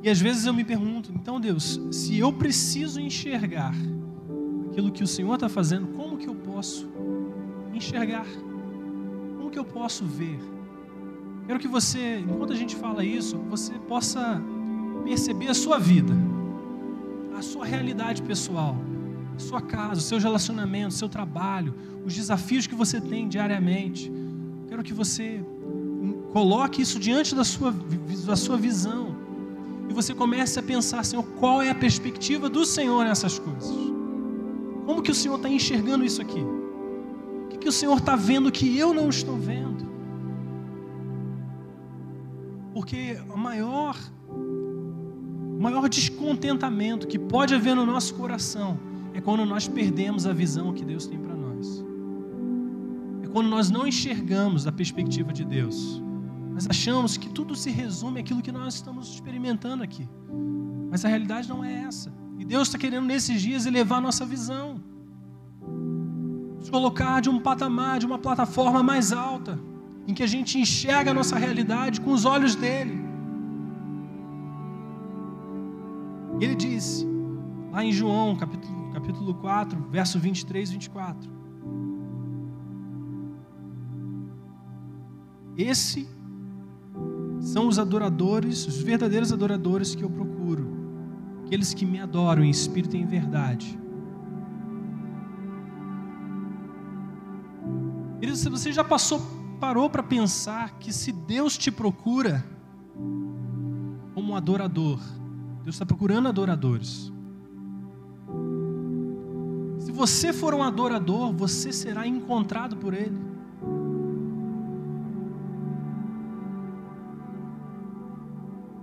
E 0.00 0.08
às 0.08 0.20
vezes 0.20 0.46
eu 0.46 0.54
me 0.54 0.64
pergunto, 0.64 1.12
então 1.12 1.40
Deus, 1.40 1.80
se 1.90 2.16
eu 2.16 2.32
preciso 2.32 3.00
enxergar 3.00 3.74
aquilo 4.70 4.92
que 4.92 5.02
o 5.02 5.08
Senhor 5.08 5.34
está 5.34 5.48
fazendo, 5.48 5.88
como 5.88 6.16
que 6.16 6.28
eu 6.28 6.36
posso 6.36 6.88
enxergar? 7.74 8.26
Como 9.36 9.50
que 9.50 9.58
eu 9.58 9.64
posso 9.64 10.06
ver? 10.06 10.38
Quero 11.50 11.58
que 11.58 11.66
você, 11.66 12.20
enquanto 12.20 12.52
a 12.52 12.54
gente 12.54 12.76
fala 12.76 13.04
isso, 13.04 13.36
você 13.50 13.72
possa 13.72 14.40
perceber 15.02 15.48
a 15.48 15.54
sua 15.54 15.80
vida, 15.80 16.14
a 17.36 17.42
sua 17.42 17.66
realidade 17.66 18.22
pessoal 18.22 18.76
sua 19.36 19.60
casa, 19.60 19.94
os 19.94 20.04
seus 20.04 20.22
relacionamentos, 20.22 20.96
seu 20.96 21.08
trabalho, 21.08 21.74
os 22.06 22.14
desafios 22.14 22.68
que 22.68 22.74
você 22.76 23.00
tem 23.00 23.26
diariamente. 23.26 24.12
Quero 24.68 24.84
que 24.84 24.92
você 24.92 25.44
coloque 26.32 26.82
isso 26.82 27.00
diante 27.00 27.34
da 27.34 27.42
sua, 27.42 27.74
da 28.24 28.36
sua 28.36 28.56
visão 28.56 29.16
e 29.88 29.92
você 29.92 30.14
comece 30.14 30.56
a 30.56 30.62
pensar, 30.62 31.04
Senhor, 31.04 31.24
qual 31.40 31.60
é 31.60 31.70
a 31.70 31.74
perspectiva 31.74 32.48
do 32.48 32.64
Senhor 32.64 33.04
nessas 33.04 33.40
coisas? 33.40 33.74
Como 34.86 35.02
que 35.02 35.10
o 35.10 35.14
Senhor 35.16 35.34
está 35.34 35.48
enxergando 35.48 36.04
isso 36.04 36.22
aqui? 36.22 36.38
O 36.38 37.48
que, 37.48 37.58
que 37.58 37.68
o 37.68 37.72
Senhor 37.72 37.98
está 37.98 38.14
vendo 38.14 38.52
que 38.52 38.78
eu 38.78 38.94
não 38.94 39.08
estou 39.08 39.36
vendo? 39.36 39.89
Porque 42.72 43.18
o 43.32 43.36
maior, 43.36 43.96
o 44.28 45.60
maior 45.60 45.88
descontentamento 45.88 47.06
que 47.06 47.18
pode 47.18 47.54
haver 47.54 47.74
no 47.74 47.84
nosso 47.84 48.14
coração 48.14 48.78
é 49.12 49.20
quando 49.20 49.44
nós 49.44 49.66
perdemos 49.66 50.26
a 50.26 50.32
visão 50.32 50.72
que 50.72 50.84
Deus 50.84 51.06
tem 51.06 51.18
para 51.18 51.34
nós. 51.34 51.84
É 53.22 53.26
quando 53.28 53.48
nós 53.48 53.70
não 53.70 53.86
enxergamos 53.86 54.66
a 54.66 54.72
perspectiva 54.72 55.32
de 55.32 55.44
Deus. 55.44 56.00
Nós 56.52 56.66
achamos 56.68 57.16
que 57.16 57.28
tudo 57.28 57.54
se 57.54 57.70
resume 57.70 58.20
àquilo 58.20 58.42
que 58.42 58.52
nós 58.52 58.74
estamos 58.74 59.08
experimentando 59.14 59.82
aqui. 59.82 60.08
Mas 60.90 61.04
a 61.04 61.08
realidade 61.08 61.48
não 61.48 61.64
é 61.64 61.82
essa. 61.82 62.12
E 62.38 62.44
Deus 62.44 62.68
está 62.68 62.78
querendo 62.78 63.06
nesses 63.06 63.40
dias 63.40 63.66
elevar 63.66 63.98
a 63.98 64.00
nossa 64.00 64.24
visão. 64.24 64.80
Nos 66.58 66.68
colocar 66.68 67.20
de 67.20 67.28
um 67.30 67.40
patamar, 67.40 67.98
de 67.98 68.06
uma 68.06 68.18
plataforma 68.18 68.82
mais 68.82 69.12
alta, 69.12 69.58
em 70.10 70.14
que 70.14 70.24
a 70.24 70.32
gente 70.34 70.58
enxerga 70.58 71.12
a 71.12 71.14
nossa 71.14 71.36
realidade 71.38 72.00
com 72.00 72.12
os 72.12 72.24
olhos 72.24 72.54
dele. 72.54 72.98
Ele 76.40 76.54
disse, 76.54 77.06
lá 77.70 77.84
em 77.84 77.92
João, 77.92 78.36
capítulo 78.36 78.80
capítulo 78.92 79.34
4, 79.34 79.80
verso 79.88 80.18
23 80.18 80.68
e 80.68 80.72
24. 80.72 81.30
Esse 85.56 86.08
são 87.40 87.68
os 87.68 87.78
adoradores, 87.78 88.66
os 88.66 88.78
verdadeiros 88.78 89.32
adoradores 89.32 89.94
que 89.94 90.02
eu 90.02 90.10
procuro, 90.10 90.66
aqueles 91.44 91.72
que 91.72 91.86
me 91.86 92.00
adoram 92.00 92.44
em 92.44 92.50
espírito 92.50 92.96
e 92.96 93.00
em 93.00 93.06
verdade. 93.06 93.78
Querido, 98.18 98.36
você 98.36 98.72
já 98.72 98.84
passou, 98.84 99.20
parou 99.60 99.90
para 99.90 100.02
pensar 100.02 100.78
que 100.78 100.92
se 100.92 101.12
Deus 101.12 101.56
te 101.58 101.70
procura 101.70 102.44
como 104.14 104.34
adorador, 104.34 104.98
Deus 105.62 105.76
está 105.76 105.86
procurando 105.86 106.28
adoradores 106.28 107.12
você 110.00 110.32
for 110.32 110.54
um 110.54 110.62
adorador, 110.62 111.30
você 111.30 111.70
será 111.70 112.06
encontrado 112.06 112.74
por 112.74 112.94
Ele. 112.94 113.20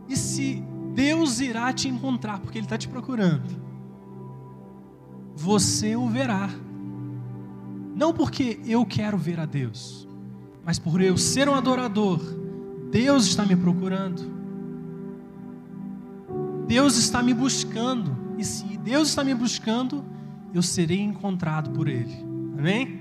E 0.08 0.16
se 0.16 0.64
Deus 0.94 1.40
irá 1.40 1.74
te 1.74 1.88
encontrar, 1.88 2.40
porque 2.40 2.60
Ele 2.60 2.68
está 2.68 2.78
te 2.78 2.88
procurando, 2.88 3.50
você 5.36 5.96
o 5.96 6.08
verá. 6.08 6.50
Não 7.96 8.14
porque 8.14 8.60
eu 8.64 8.86
quero 8.86 9.18
ver 9.18 9.40
a 9.40 9.46
Deus, 9.48 10.07
mas 10.68 10.78
por 10.78 11.02
eu 11.02 11.18
ser 11.18 11.48
um 11.48 11.56
adorador, 11.56 12.20
Deus 12.92 13.26
está 13.26 13.46
me 13.46 13.56
procurando. 13.56 14.30
Deus 16.68 16.98
está 16.98 17.24
me 17.24 17.34
buscando. 17.34 18.36
E 18.38 18.44
se 18.44 18.76
Deus 18.76 19.08
está 19.08 19.24
me 19.24 19.34
buscando, 19.34 20.04
eu 20.54 20.62
serei 20.62 21.00
encontrado 21.00 21.70
por 21.70 21.88
Ele. 21.88 22.14
Amém? 22.60 23.00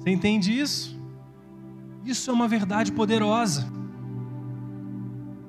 Você 0.00 0.10
entende 0.10 0.58
isso? 0.58 1.00
Isso 2.04 2.28
é 2.28 2.34
uma 2.34 2.48
verdade 2.48 2.90
poderosa. 2.90 3.72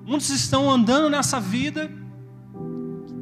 Muitos 0.05 0.29
estão 0.29 0.69
andando 0.69 1.09
nessa 1.09 1.39
vida, 1.39 1.91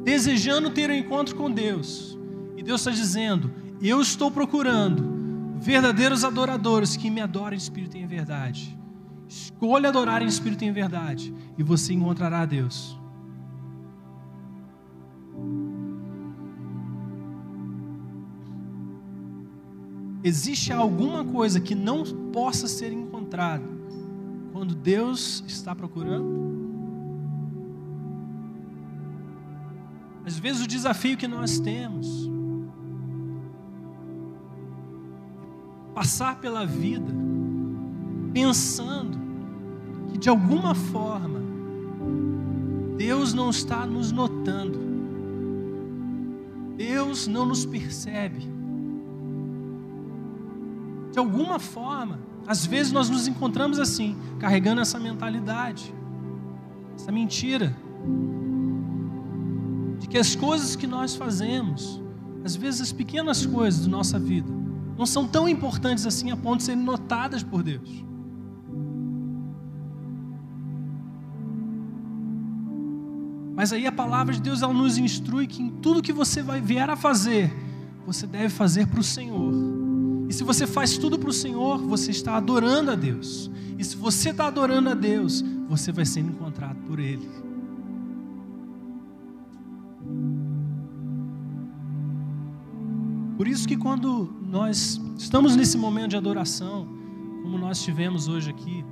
desejando 0.04 0.68
ter 0.68 0.90
um 0.90 0.94
encontro 0.94 1.34
com 1.36 1.50
Deus, 1.50 2.18
e 2.54 2.62
Deus 2.62 2.82
está 2.82 2.90
dizendo: 2.90 3.50
Eu 3.80 4.02
estou 4.02 4.30
procurando 4.30 5.21
verdadeiros 5.62 6.24
adoradores 6.24 6.96
que 6.96 7.08
me 7.08 7.20
adorem 7.20 7.56
em 7.56 7.62
espírito 7.62 7.96
e 7.96 8.00
em 8.00 8.06
verdade. 8.06 8.76
Escolha 9.28 9.88
adorar 9.88 10.20
em 10.20 10.26
espírito 10.26 10.64
e 10.64 10.66
em 10.66 10.72
verdade, 10.72 11.32
e 11.56 11.62
você 11.62 11.94
encontrará 11.94 12.44
Deus. 12.44 12.98
Existe 20.24 20.72
alguma 20.72 21.24
coisa 21.24 21.60
que 21.60 21.74
não 21.74 22.02
possa 22.32 22.66
ser 22.66 22.92
encontrada 22.92 23.64
quando 24.52 24.74
Deus 24.74 25.44
está 25.46 25.74
procurando? 25.74 26.42
Às 30.24 30.38
vezes 30.38 30.62
o 30.62 30.66
desafio 30.66 31.16
que 31.16 31.26
nós 31.26 31.58
temos 31.58 32.30
passar 35.94 36.40
pela 36.40 36.64
vida 36.64 37.12
pensando 38.32 39.18
que 40.10 40.18
de 40.18 40.28
alguma 40.28 40.74
forma 40.74 41.40
Deus 42.96 43.34
não 43.34 43.50
está 43.50 43.84
nos 43.84 44.12
notando. 44.12 44.80
Deus 46.76 47.26
não 47.26 47.46
nos 47.46 47.66
percebe 47.66 48.52
de 51.12 51.18
alguma 51.18 51.58
forma, 51.58 52.18
às 52.46 52.64
vezes 52.64 52.90
nós 52.90 53.10
nos 53.10 53.28
encontramos 53.28 53.78
assim, 53.78 54.16
carregando 54.38 54.80
essa 54.80 54.98
mentalidade, 54.98 55.94
essa 56.96 57.12
mentira, 57.12 57.76
de 59.98 60.08
que 60.08 60.16
as 60.16 60.34
coisas 60.34 60.74
que 60.74 60.86
nós 60.86 61.14
fazemos, 61.14 62.00
às 62.42 62.56
vezes 62.56 62.80
as 62.80 62.92
pequenas 62.92 63.44
coisas 63.44 63.84
da 63.84 63.90
nossa 63.90 64.18
vida, 64.18 64.50
não 64.96 65.06
são 65.06 65.26
tão 65.26 65.48
importantes 65.48 66.06
assim 66.06 66.30
a 66.30 66.36
ponto 66.36 66.58
de 66.58 66.64
serem 66.64 66.82
notadas 66.82 67.42
por 67.42 67.62
Deus. 67.62 68.04
Mas 73.54 73.72
aí 73.72 73.86
a 73.86 73.92
palavra 73.92 74.34
de 74.34 74.40
Deus 74.40 74.62
ela 74.62 74.72
nos 74.72 74.98
instrui 74.98 75.46
que 75.46 75.62
em 75.62 75.70
tudo 75.70 76.02
que 76.02 76.12
você 76.12 76.42
vai 76.42 76.60
vier 76.60 76.88
a 76.88 76.96
fazer, 76.96 77.54
você 78.06 78.26
deve 78.26 78.48
fazer 78.48 78.86
para 78.86 79.00
o 79.00 79.04
Senhor 79.04 79.52
e 80.32 80.34
se 80.34 80.44
você 80.44 80.66
faz 80.66 80.96
tudo 80.96 81.18
para 81.18 81.28
o 81.28 81.32
Senhor, 81.32 81.76
você 81.76 82.10
está 82.10 82.38
adorando 82.38 82.90
a 82.90 82.94
Deus. 82.94 83.50
E 83.78 83.84
se 83.84 83.94
você 83.94 84.30
está 84.30 84.46
adorando 84.46 84.88
a 84.88 84.94
Deus, 84.94 85.44
você 85.68 85.92
vai 85.92 86.06
ser 86.06 86.20
encontrado 86.20 86.78
por 86.86 86.98
Ele. 86.98 87.28
Por 93.42 93.48
isso 93.48 93.66
que 93.66 93.76
quando 93.76 94.32
nós 94.40 95.00
estamos 95.18 95.56
nesse 95.56 95.76
momento 95.76 96.10
de 96.10 96.16
adoração, 96.16 96.86
como 97.42 97.58
nós 97.58 97.82
tivemos 97.82 98.28
hoje 98.28 98.48
aqui, 98.48 98.84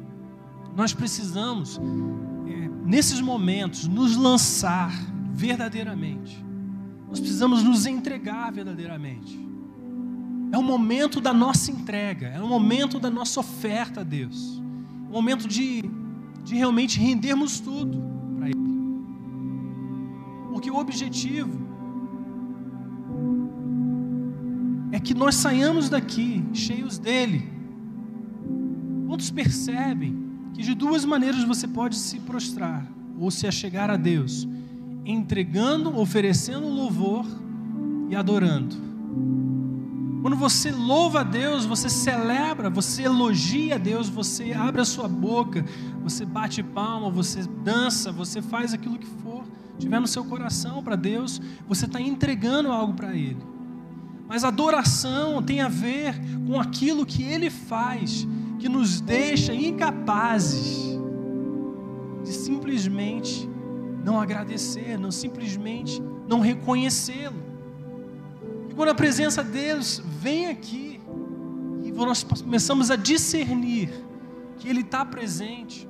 nós 0.76 0.92
precisamos 0.92 1.78
é, 1.78 2.68
nesses 2.84 3.20
momentos, 3.20 3.86
nos 3.86 4.16
lançar 4.16 4.90
verdadeiramente. 5.32 6.44
Nós 7.08 7.20
precisamos 7.20 7.62
nos 7.62 7.86
entregar 7.86 8.50
verdadeiramente. 8.50 9.38
É 10.50 10.58
o 10.58 10.64
momento 10.64 11.20
da 11.20 11.32
nossa 11.32 11.70
entrega, 11.70 12.26
é 12.26 12.42
o 12.42 12.48
momento 12.48 12.98
da 12.98 13.08
nossa 13.08 13.38
oferta 13.38 14.00
a 14.00 14.02
Deus. 14.02 14.60
É 15.06 15.10
o 15.10 15.12
momento 15.12 15.46
de, 15.46 15.88
de 16.42 16.56
realmente 16.56 16.98
rendermos 16.98 17.60
tudo 17.60 18.02
para 18.36 18.48
Ele. 18.48 18.58
Porque 20.50 20.68
o 20.68 20.76
objetivo 20.76 21.69
nós 25.20 25.36
saiamos 25.36 25.88
daqui 25.88 26.44
cheios 26.52 26.98
dele. 26.98 27.48
Quantos 29.06 29.30
percebem 29.30 30.18
que 30.52 30.62
de 30.62 30.74
duas 30.74 31.04
maneiras 31.04 31.44
você 31.44 31.68
pode 31.68 31.94
se 31.94 32.18
prostrar 32.18 32.84
ou 33.16 33.30
se 33.30 33.46
achegar 33.46 33.88
a 33.88 33.96
Deus? 33.96 34.48
entregando, 35.04 35.98
oferecendo 35.98 36.68
louvor 36.68 37.24
e 38.08 38.16
adorando. 38.16 38.76
Quando 40.22 40.36
você 40.36 40.70
louva 40.70 41.20
a 41.20 41.22
Deus, 41.22 41.64
você 41.64 41.88
celebra, 41.88 42.68
você 42.68 43.04
elogia 43.04 43.76
a 43.76 43.78
Deus, 43.78 44.08
você 44.08 44.52
abre 44.52 44.82
a 44.82 44.84
sua 44.84 45.08
boca, 45.08 45.64
você 46.02 46.26
bate 46.26 46.62
palma, 46.62 47.08
você 47.08 47.42
dança, 47.64 48.12
você 48.12 48.42
faz 48.42 48.74
aquilo 48.74 48.98
que 48.98 49.06
for, 49.06 49.44
tiver 49.78 49.98
no 49.98 50.06
seu 50.06 50.22
coração 50.24 50.82
para 50.82 50.94
Deus, 50.94 51.40
você 51.66 51.86
está 51.86 52.00
entregando 52.00 52.70
algo 52.70 52.92
para 52.92 53.16
Ele. 53.16 53.38
Mas 54.30 54.44
adoração 54.44 55.42
tem 55.42 55.60
a 55.60 55.66
ver 55.66 56.14
com 56.46 56.60
aquilo 56.60 57.04
que 57.04 57.24
Ele 57.24 57.50
faz, 57.50 58.24
que 58.60 58.68
nos 58.68 59.00
deixa 59.00 59.52
incapazes 59.52 60.96
de 62.22 62.32
simplesmente 62.32 63.50
não 64.04 64.20
agradecer, 64.20 64.96
não 64.96 65.10
simplesmente 65.10 66.00
não 66.28 66.38
reconhecê-lo. 66.38 67.42
E 68.68 68.74
quando 68.74 68.90
a 68.90 68.94
presença 68.94 69.42
de 69.42 69.50
Deus 69.50 70.00
vem 70.20 70.46
aqui, 70.46 71.00
e 71.82 71.90
nós 71.90 72.22
começamos 72.22 72.88
a 72.88 72.94
discernir 72.94 73.90
que 74.58 74.68
Ele 74.68 74.82
está 74.82 75.04
presente, 75.04 75.88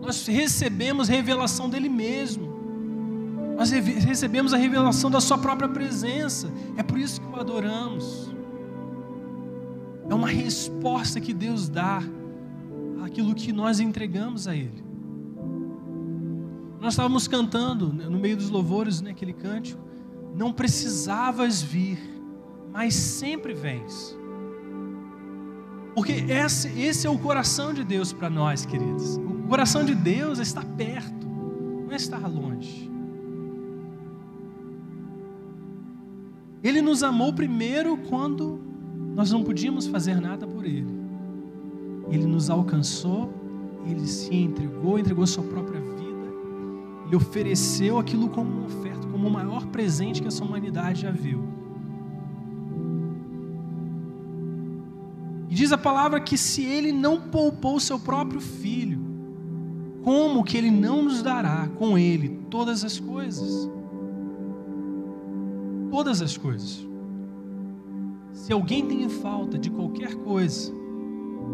nós 0.00 0.24
recebemos 0.28 1.08
revelação 1.08 1.68
dele 1.68 1.88
mesmo, 1.88 2.45
nós 3.56 3.70
recebemos 3.70 4.52
a 4.52 4.58
revelação 4.58 5.10
da 5.10 5.20
Sua 5.20 5.38
própria 5.38 5.68
presença, 5.68 6.52
é 6.76 6.82
por 6.82 6.98
isso 6.98 7.20
que 7.20 7.26
o 7.26 7.40
adoramos. 7.40 8.30
É 10.08 10.14
uma 10.14 10.28
resposta 10.28 11.20
que 11.20 11.32
Deus 11.32 11.68
dá 11.68 12.02
àquilo 13.02 13.34
que 13.34 13.52
nós 13.52 13.80
entregamos 13.80 14.46
a 14.46 14.54
Ele. 14.54 14.84
Nós 16.78 16.92
estávamos 16.92 17.26
cantando 17.26 17.92
né, 17.92 18.04
no 18.08 18.18
meio 18.18 18.36
dos 18.36 18.50
louvores, 18.50 19.00
né, 19.00 19.10
aquele 19.10 19.32
cântico. 19.32 19.80
Não 20.34 20.52
precisavas 20.52 21.62
vir, 21.62 21.98
mas 22.70 22.94
sempre 22.94 23.54
vens. 23.54 24.16
Porque 25.94 26.12
esse, 26.12 26.68
esse 26.78 27.06
é 27.06 27.10
o 27.10 27.18
coração 27.18 27.72
de 27.72 27.82
Deus 27.82 28.12
para 28.12 28.28
nós, 28.28 28.66
queridos. 28.66 29.16
O 29.16 29.48
coração 29.48 29.82
de 29.82 29.94
Deus 29.94 30.38
está 30.38 30.62
perto, 30.62 31.26
não 31.26 31.90
é 31.90 31.96
estar 31.96 32.28
longe. 32.28 32.95
Ele 36.66 36.82
nos 36.82 37.02
amou 37.02 37.32
primeiro 37.32 37.96
quando 38.08 38.60
nós 39.14 39.30
não 39.30 39.42
podíamos 39.42 39.86
fazer 39.86 40.20
nada 40.20 40.46
por 40.46 40.64
Ele. 40.64 40.94
Ele 42.10 42.26
nos 42.26 42.50
alcançou, 42.50 43.32
Ele 43.86 44.06
se 44.06 44.34
entregou, 44.34 44.98
entregou 44.98 45.26
sua 45.26 45.44
própria 45.44 45.80
vida 45.80 45.96
ele 47.06 47.16
ofereceu 47.16 47.98
aquilo 47.98 48.28
como 48.28 48.50
uma 48.50 48.66
oferta, 48.66 49.06
como 49.06 49.28
o 49.28 49.30
maior 49.30 49.66
presente 49.66 50.20
que 50.20 50.26
essa 50.26 50.42
humanidade 50.42 51.02
já 51.02 51.10
viu. 51.10 51.44
E 55.48 55.54
diz 55.54 55.70
a 55.70 55.78
palavra 55.78 56.20
que 56.20 56.36
se 56.36 56.64
ele 56.64 56.90
não 56.90 57.20
poupou 57.20 57.78
seu 57.78 57.98
próprio 57.98 58.40
filho, 58.40 59.00
como 60.02 60.42
que 60.42 60.56
ele 60.56 60.70
não 60.70 61.04
nos 61.04 61.22
dará 61.22 61.68
com 61.78 61.96
ele 61.96 62.40
todas 62.50 62.84
as 62.84 62.98
coisas? 62.98 63.70
Todas 65.90 66.20
as 66.22 66.36
coisas. 66.36 66.86
Se 68.32 68.52
alguém 68.52 68.86
tem 68.86 69.08
falta 69.08 69.58
de 69.58 69.70
qualquer 69.70 70.14
coisa, 70.16 70.72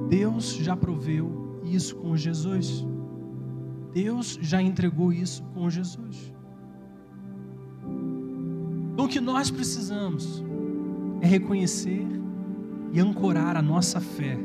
Deus 0.09 0.55
já 0.55 0.77
proveu 0.77 1.61
isso 1.64 1.97
com 1.97 2.16
Jesus. 2.16 2.85
Deus 3.92 4.38
já 4.40 4.61
entregou 4.61 5.12
isso 5.12 5.42
com 5.55 5.68
Jesus. 5.71 6.33
Então, 8.92 9.07
o 9.07 9.09
que 9.09 9.21
nós 9.21 9.51
precisamos 9.51 10.42
é 11.21 11.27
reconhecer 11.27 12.07
e 12.92 13.01
ancorar 13.01 13.57
a 13.57 13.62
nossa 13.62 14.01
fé 14.01 14.38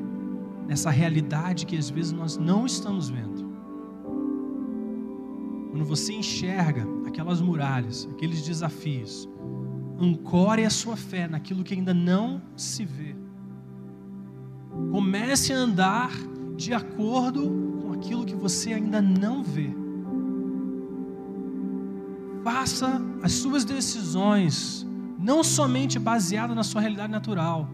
nessa 0.67 0.89
realidade 0.89 1.65
que 1.65 1.77
às 1.77 1.89
vezes 1.89 2.11
nós 2.11 2.37
não 2.37 2.65
estamos 2.65 3.09
vendo. 3.09 3.47
Quando 5.71 5.85
você 5.85 6.13
enxerga 6.13 6.87
aquelas 7.05 7.41
muralhas, 7.41 8.07
aqueles 8.11 8.41
desafios, 8.41 9.29
ancore 9.99 10.65
a 10.65 10.69
sua 10.69 10.95
fé 10.95 11.27
naquilo 11.27 11.63
que 11.63 11.73
ainda 11.73 11.93
não 11.93 12.41
se 12.55 12.85
vê. 12.85 13.15
Comece 14.91 15.53
a 15.53 15.57
andar 15.57 16.11
de 16.55 16.73
acordo 16.73 17.67
aquilo 17.97 18.25
que 18.25 18.35
você 18.35 18.73
ainda 18.73 19.01
não 19.01 19.43
vê. 19.43 19.69
Faça 22.43 23.01
as 23.21 23.33
suas 23.33 23.65
decisões 23.65 24.85
não 25.19 25.43
somente 25.43 25.99
baseada 25.99 26.53
na 26.53 26.63
sua 26.63 26.81
realidade 26.81 27.11
natural, 27.11 27.67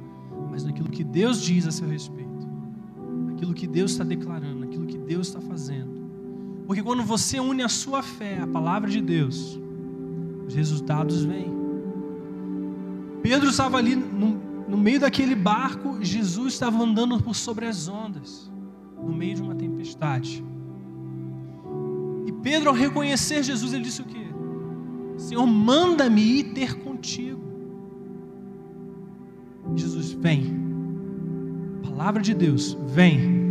mas 0.49 0.63
naquilo 0.63 0.89
que 0.89 1.03
Deus 1.03 1.41
diz 1.41 1.67
a 1.67 1.71
seu 1.71 1.87
respeito, 1.87 2.47
naquilo 3.27 3.53
que 3.53 3.67
Deus 3.67 3.91
está 3.91 4.03
declarando, 4.03 4.61
naquilo 4.61 4.85
que 4.85 4.97
Deus 4.97 5.27
está 5.27 5.41
fazendo. 5.41 5.91
Porque 6.65 6.81
quando 6.81 7.03
você 7.03 7.39
une 7.39 7.61
a 7.61 7.69
sua 7.69 8.01
fé 8.01 8.39
à 8.39 8.47
palavra 8.47 8.89
de 8.89 9.01
Deus, 9.01 9.59
os 10.47 10.55
resultados 10.55 11.23
vêm. 11.23 11.62
Pedro 13.23 13.49
estava 13.49 13.77
ali 13.77 13.95
no, 13.95 14.67
no 14.67 14.77
meio 14.77 14.99
daquele 14.99 15.33
barco, 15.33 15.97
Jesus 16.03 16.53
estava 16.53 16.77
andando 16.83 17.23
por 17.23 17.33
sobre 17.33 17.65
as 17.65 17.87
ondas 17.87 18.51
no 19.01 19.13
meio 19.13 19.35
de 19.35 19.41
uma 19.41 19.55
tempestade. 19.55 20.43
E 22.25 22.31
Pedro, 22.33 22.69
ao 22.69 22.75
reconhecer 22.75 23.41
Jesus, 23.41 23.73
ele 23.73 23.83
disse 23.83 24.01
o 24.01 24.05
quê? 24.05 24.25
Senhor, 25.17 25.47
manda-me 25.47 26.21
ir 26.21 26.43
ter 26.53 26.75
contigo. 26.75 27.41
Jesus, 29.73 30.11
vem. 30.11 30.61
Palavra 31.81 32.21
de 32.21 32.33
Deus, 32.33 32.77
vem. 32.87 33.41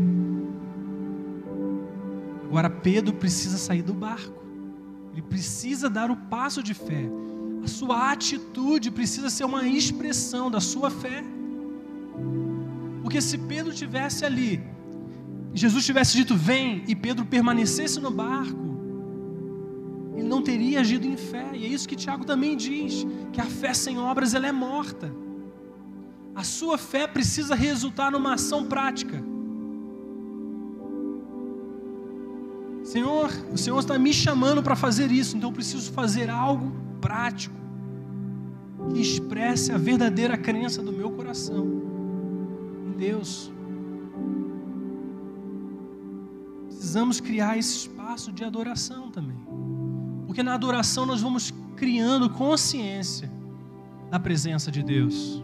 Agora 2.44 2.68
Pedro 2.68 3.14
precisa 3.14 3.56
sair 3.56 3.82
do 3.82 3.94
barco. 3.94 4.42
Ele 5.12 5.22
precisa 5.22 5.88
dar 5.88 6.10
o 6.10 6.16
passo 6.16 6.62
de 6.62 6.74
fé. 6.74 7.08
A 7.62 7.66
sua 7.66 8.10
atitude 8.12 8.90
precisa 8.90 9.30
ser 9.30 9.44
uma 9.44 9.66
expressão 9.66 10.50
da 10.50 10.60
sua 10.60 10.90
fé. 10.90 11.22
Porque 13.02 13.20
se 13.20 13.38
Pedro 13.38 13.72
tivesse 13.72 14.24
ali 14.24 14.72
Jesus 15.54 15.84
tivesse 15.84 16.16
dito 16.16 16.34
vem 16.34 16.82
e 16.88 16.96
Pedro 16.96 17.26
permanecesse 17.26 18.00
no 18.00 18.10
barco, 18.10 18.72
ele 20.16 20.26
não 20.26 20.42
teria 20.42 20.80
agido 20.80 21.06
em 21.06 21.16
fé. 21.16 21.50
E 21.52 21.64
é 21.66 21.68
isso 21.68 21.88
que 21.88 21.94
Tiago 21.94 22.24
também 22.24 22.56
diz, 22.56 23.06
que 23.32 23.40
a 23.40 23.44
fé 23.44 23.74
sem 23.74 23.98
obras 23.98 24.34
ela 24.34 24.46
é 24.46 24.52
morta. 24.52 25.12
A 26.34 26.42
sua 26.42 26.78
fé 26.78 27.06
precisa 27.06 27.54
resultar 27.54 28.10
numa 28.10 28.34
ação 28.34 28.64
prática. 28.64 29.22
Senhor, 32.82 33.30
o 33.52 33.58
Senhor 33.58 33.78
está 33.78 33.98
me 33.98 34.12
chamando 34.12 34.62
para 34.62 34.74
fazer 34.74 35.12
isso, 35.12 35.36
então 35.36 35.50
eu 35.50 35.54
preciso 35.54 35.92
fazer 35.92 36.30
algo 36.30 36.72
prático 37.02 37.54
que 38.94 39.00
expresse 39.02 39.70
a 39.70 39.76
verdadeira 39.76 40.38
crença 40.38 40.82
do 40.82 40.92
meu 40.92 41.10
coração 41.10 41.66
em 42.86 42.96
Deus. 42.96 43.52
precisamos 46.92 47.20
criar 47.20 47.56
esse 47.56 47.74
espaço 47.76 48.30
de 48.30 48.44
adoração 48.44 49.10
também. 49.10 49.38
Porque 50.26 50.42
na 50.42 50.52
adoração 50.52 51.06
nós 51.06 51.22
vamos 51.22 51.50
criando 51.74 52.28
consciência 52.28 53.30
da 54.10 54.20
presença 54.20 54.70
de 54.70 54.82
Deus. 54.82 55.42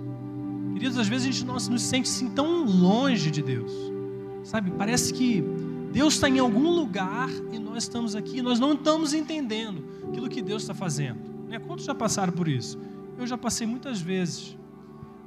Queridos, 0.74 0.98
às 0.98 1.08
vezes 1.08 1.26
a 1.26 1.30
gente 1.30 1.46
não 1.46 1.54
nos 1.54 1.82
sente 1.82 2.10
assim 2.10 2.28
tão 2.28 2.64
longe 2.66 3.30
de 3.30 3.40
Deus. 3.40 3.72
Sabe? 4.44 4.70
Parece 4.72 5.14
que 5.14 5.42
Deus 5.90 6.14
está 6.14 6.28
em 6.28 6.38
algum 6.38 6.70
lugar 6.70 7.30
e 7.50 7.58
nós 7.58 7.84
estamos 7.84 8.14
aqui, 8.14 8.38
e 8.38 8.42
nós 8.42 8.60
não 8.60 8.74
estamos 8.74 9.14
entendendo 9.14 9.82
aquilo 10.08 10.28
que 10.28 10.42
Deus 10.42 10.62
está 10.62 10.74
fazendo. 10.74 11.37
Né? 11.48 11.58
Quantos 11.58 11.84
já 11.84 11.94
passaram 11.94 12.32
por 12.32 12.46
isso? 12.46 12.78
Eu 13.16 13.26
já 13.26 13.36
passei 13.36 13.66
muitas 13.66 14.00
vezes 14.00 14.56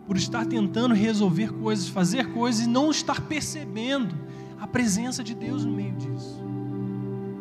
por 0.06 0.18
estar 0.18 0.46
tentando 0.46 0.94
resolver 0.94 1.52
coisas, 1.54 1.88
fazer 1.88 2.32
coisas 2.34 2.66
e 2.66 2.70
não 2.70 2.92
estar 2.92 3.22
percebendo 3.22 4.16
a 4.60 4.68
presença 4.68 5.24
de 5.24 5.34
Deus 5.34 5.66
no 5.66 5.72
meio 5.72 5.96
disso. 5.96 6.42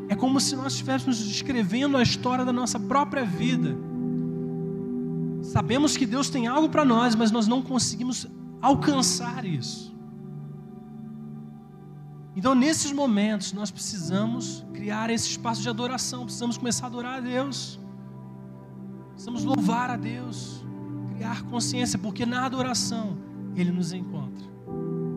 É 0.08 0.14
como 0.16 0.40
se 0.40 0.56
nós 0.56 0.72
estivéssemos 0.72 1.20
escrevendo 1.20 1.96
a 1.96 2.02
história 2.02 2.44
da 2.44 2.52
nossa 2.52 2.80
própria 2.80 3.24
vida. 3.24 3.76
Sabemos 5.42 5.96
que 5.96 6.04
Deus 6.04 6.28
tem 6.28 6.46
algo 6.46 6.68
para 6.68 6.84
nós, 6.84 7.14
mas 7.14 7.30
nós 7.30 7.46
não 7.46 7.62
conseguimos 7.62 8.26
alcançar 8.60 9.44
isso. 9.44 9.94
Então, 12.34 12.54
nesses 12.54 12.92
momentos, 12.92 13.52
nós 13.52 13.70
precisamos 13.70 14.64
criar 14.72 15.10
esse 15.10 15.28
espaço 15.28 15.60
de 15.62 15.68
adoração, 15.68 16.24
precisamos 16.24 16.56
começar 16.56 16.86
a 16.86 16.88
adorar 16.88 17.18
a 17.18 17.20
Deus, 17.20 17.78
precisamos 19.20 19.44
louvar 19.44 19.90
a 19.90 19.96
Deus, 19.98 20.64
criar 21.14 21.42
consciência, 21.42 21.98
porque 21.98 22.24
na 22.24 22.46
adoração 22.46 23.18
Ele 23.54 23.70
nos 23.70 23.92
encontra. 23.92 24.46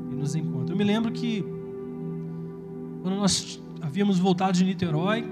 Ele 0.09 0.17
nos 0.17 0.35
encontra. 0.35 0.73
Eu 0.73 0.77
me 0.77 0.83
lembro 0.83 1.09
que 1.09 1.41
quando 3.01 3.15
nós 3.15 3.63
havíamos 3.81 4.19
voltado 4.19 4.57
de 4.57 4.65
Niterói 4.65 5.25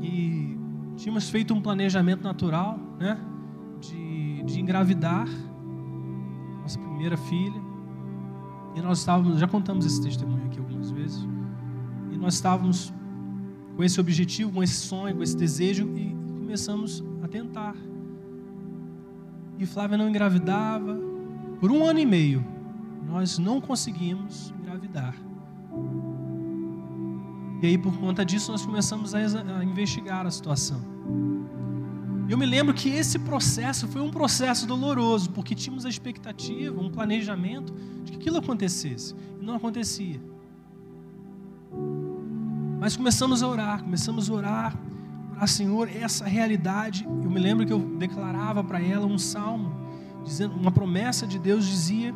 e 0.00 0.56
tínhamos 0.96 1.28
feito 1.28 1.52
um 1.52 1.60
planejamento 1.60 2.22
natural, 2.22 2.78
né, 2.98 3.20
de, 3.78 4.42
de 4.44 4.58
engravidar 4.58 5.28
nossa 6.62 6.78
primeira 6.78 7.18
filha, 7.18 7.60
e 8.74 8.80
nós 8.80 9.00
estávamos, 9.00 9.38
já 9.38 9.46
contamos 9.46 9.84
esse 9.84 10.00
testemunho 10.00 10.46
aqui 10.46 10.58
algumas 10.58 10.90
vezes, 10.90 11.28
e 12.10 12.16
nós 12.16 12.32
estávamos 12.36 12.90
com 13.76 13.84
esse 13.84 14.00
objetivo, 14.00 14.50
com 14.50 14.62
esse 14.62 14.76
sonho, 14.76 15.14
com 15.14 15.22
esse 15.22 15.36
desejo, 15.36 15.86
e 15.94 16.16
começamos 16.38 17.04
a 17.22 17.28
tentar. 17.28 17.76
E 19.58 19.66
Flávia 19.66 19.96
não 19.96 20.08
engravidava. 20.08 20.98
Por 21.60 21.70
um 21.70 21.84
ano 21.84 21.98
e 21.98 22.06
meio, 22.06 22.44
nós 23.06 23.38
não 23.38 23.60
conseguimos 23.60 24.52
engravidar. 24.58 25.14
E 27.62 27.66
aí, 27.66 27.78
por 27.78 27.96
conta 27.98 28.24
disso, 28.24 28.52
nós 28.52 28.66
começamos 28.66 29.14
a, 29.14 29.20
investigar 29.64 30.26
a 30.26 30.30
situação. 30.30 30.82
Eu 32.28 32.36
me 32.36 32.46
lembro 32.46 32.74
que 32.74 32.88
esse 32.88 33.18
processo 33.18 33.86
foi 33.86 34.02
um 34.02 34.10
processo 34.10 34.66
doloroso, 34.66 35.30
porque 35.30 35.54
tínhamos 35.54 35.86
a 35.86 35.88
expectativa, 35.88 36.78
um 36.80 36.90
planejamento 36.90 37.72
de 38.02 38.12
que 38.12 38.18
aquilo 38.18 38.38
acontecesse. 38.38 39.14
E 39.40 39.44
não 39.44 39.54
acontecia. 39.54 40.20
Mas 42.80 42.96
começamos 42.96 43.42
a 43.42 43.48
orar, 43.48 43.82
começamos 43.82 44.28
a 44.28 44.34
orar, 44.34 44.78
orar, 45.34 45.48
Senhor, 45.48 45.88
essa 45.88 46.24
realidade. 46.24 47.04
Eu 47.04 47.30
me 47.30 47.40
lembro 47.40 47.66
que 47.66 47.72
eu 47.72 47.78
declarava 47.78 48.62
para 48.62 48.80
ela 48.80 49.06
um 49.06 49.18
salmo, 49.18 49.72
dizendo, 50.24 50.54
uma 50.54 50.70
promessa 50.70 51.26
de 51.26 51.38
Deus 51.38 51.66
dizia 51.66 52.14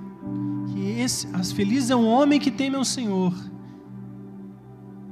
que 0.68 0.80
esse, 1.00 1.28
as 1.34 1.52
felizes 1.52 1.90
é 1.90 1.96
um 1.96 2.06
homem 2.06 2.38
que 2.38 2.50
teme 2.50 2.76
ao 2.76 2.84
Senhor. 2.84 3.34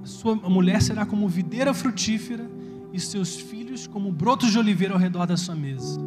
A 0.02 0.06
sua 0.06 0.38
a 0.42 0.48
mulher 0.48 0.80
será 0.80 1.04
como 1.04 1.28
videira 1.28 1.74
frutífera 1.74 2.48
e 2.92 3.00
seus 3.00 3.36
filhos 3.36 3.86
como 3.86 4.12
brotos 4.12 4.52
de 4.52 4.58
oliveira 4.58 4.94
ao 4.94 5.00
redor 5.00 5.26
da 5.26 5.36
sua 5.36 5.54
mesa. 5.54 6.00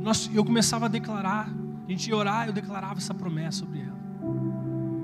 Nós, 0.00 0.30
eu 0.32 0.44
começava 0.44 0.86
a 0.86 0.88
declarar, 0.88 1.52
a 1.86 1.90
gente 1.90 2.08
ia 2.08 2.16
orar, 2.16 2.46
eu 2.46 2.52
declarava 2.52 2.98
essa 2.98 3.12
promessa 3.12 3.58
sobre 3.58 3.80
ela. 3.80 3.98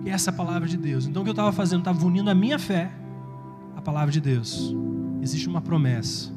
Que 0.02 0.10
essa 0.10 0.30
é 0.30 0.32
a 0.32 0.36
palavra 0.36 0.68
de 0.68 0.76
Deus. 0.76 1.06
Então 1.06 1.22
o 1.22 1.24
que 1.24 1.30
eu 1.30 1.32
estava 1.32 1.52
fazendo? 1.52 1.80
Estava 1.80 2.06
unindo 2.06 2.30
a 2.30 2.34
minha 2.34 2.58
fé 2.58 2.92
à 3.76 3.82
palavra 3.82 4.12
de 4.12 4.20
Deus. 4.20 4.74
Existe 5.24 5.48
uma 5.48 5.62
promessa 5.62 6.30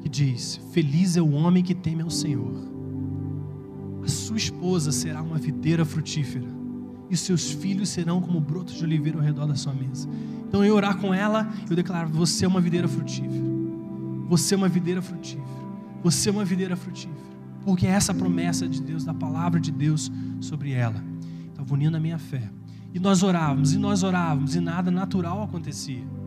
que 0.00 0.08
diz: 0.08 0.60
Feliz 0.72 1.16
é 1.16 1.22
o 1.22 1.30
homem 1.30 1.62
que 1.62 1.76
teme 1.76 2.02
ao 2.02 2.10
Senhor. 2.10 2.66
A 4.02 4.08
sua 4.08 4.36
esposa 4.36 4.90
será 4.90 5.22
uma 5.22 5.38
videira 5.38 5.84
frutífera, 5.84 6.48
e 7.08 7.16
seus 7.16 7.52
filhos 7.52 7.88
serão 7.88 8.20
como 8.20 8.40
brotos 8.40 8.74
de 8.74 8.82
oliveira 8.82 9.18
ao 9.18 9.24
redor 9.24 9.46
da 9.46 9.54
sua 9.54 9.72
mesa. 9.72 10.08
Então 10.48 10.64
eu 10.64 10.74
orar 10.74 10.98
com 10.98 11.14
ela, 11.14 11.48
eu 11.70 11.76
declaro: 11.76 12.08
Você 12.08 12.44
é 12.44 12.48
uma 12.48 12.60
videira 12.60 12.88
frutífera. 12.88 13.44
Você 14.28 14.54
é 14.54 14.58
uma 14.58 14.68
videira 14.68 15.00
frutífera. 15.00 15.46
Você 16.02 16.28
é 16.28 16.32
uma 16.32 16.44
videira 16.44 16.74
frutífera. 16.74 17.14
Porque 17.64 17.86
é 17.86 17.90
essa 17.90 18.12
promessa 18.12 18.68
de 18.68 18.82
Deus, 18.82 19.04
da 19.04 19.14
palavra 19.14 19.60
de 19.60 19.70
Deus 19.70 20.10
sobre 20.40 20.72
ela. 20.72 21.00
Estava 21.50 21.72
unindo 21.72 21.96
a 21.96 22.00
minha 22.00 22.18
fé. 22.18 22.50
E 22.92 22.98
nós 22.98 23.22
orávamos, 23.22 23.72
e 23.72 23.78
nós 23.78 24.02
orávamos, 24.02 24.56
e 24.56 24.60
nada 24.60 24.90
natural 24.90 25.44
acontecia. 25.44 26.25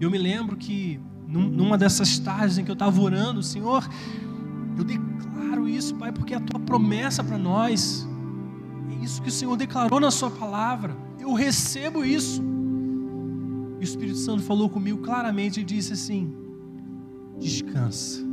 Eu 0.00 0.10
me 0.10 0.18
lembro 0.18 0.56
que 0.56 1.00
numa 1.26 1.76
dessas 1.76 2.18
tardes 2.18 2.58
em 2.58 2.64
que 2.64 2.70
eu 2.70 2.74
estava 2.74 3.00
orando, 3.00 3.42
Senhor, 3.42 3.88
eu 4.76 4.84
declaro 4.84 5.68
isso, 5.68 5.94
Pai, 5.94 6.12
porque 6.12 6.34
é 6.34 6.36
a 6.36 6.40
tua 6.40 6.60
promessa 6.60 7.24
para 7.24 7.38
nós. 7.38 8.06
É 8.90 9.04
isso 9.04 9.22
que 9.22 9.28
o 9.28 9.32
Senhor 9.32 9.56
declarou 9.56 9.98
na 9.98 10.10
sua 10.10 10.30
palavra. 10.30 10.96
Eu 11.18 11.32
recebo 11.32 12.04
isso. 12.04 12.42
E 13.78 13.80
o 13.80 13.84
Espírito 13.84 14.18
Santo 14.18 14.42
falou 14.42 14.68
comigo 14.68 14.98
claramente 14.98 15.60
e 15.60 15.64
disse 15.64 15.94
assim: 15.94 16.32
descansa. 17.38 18.24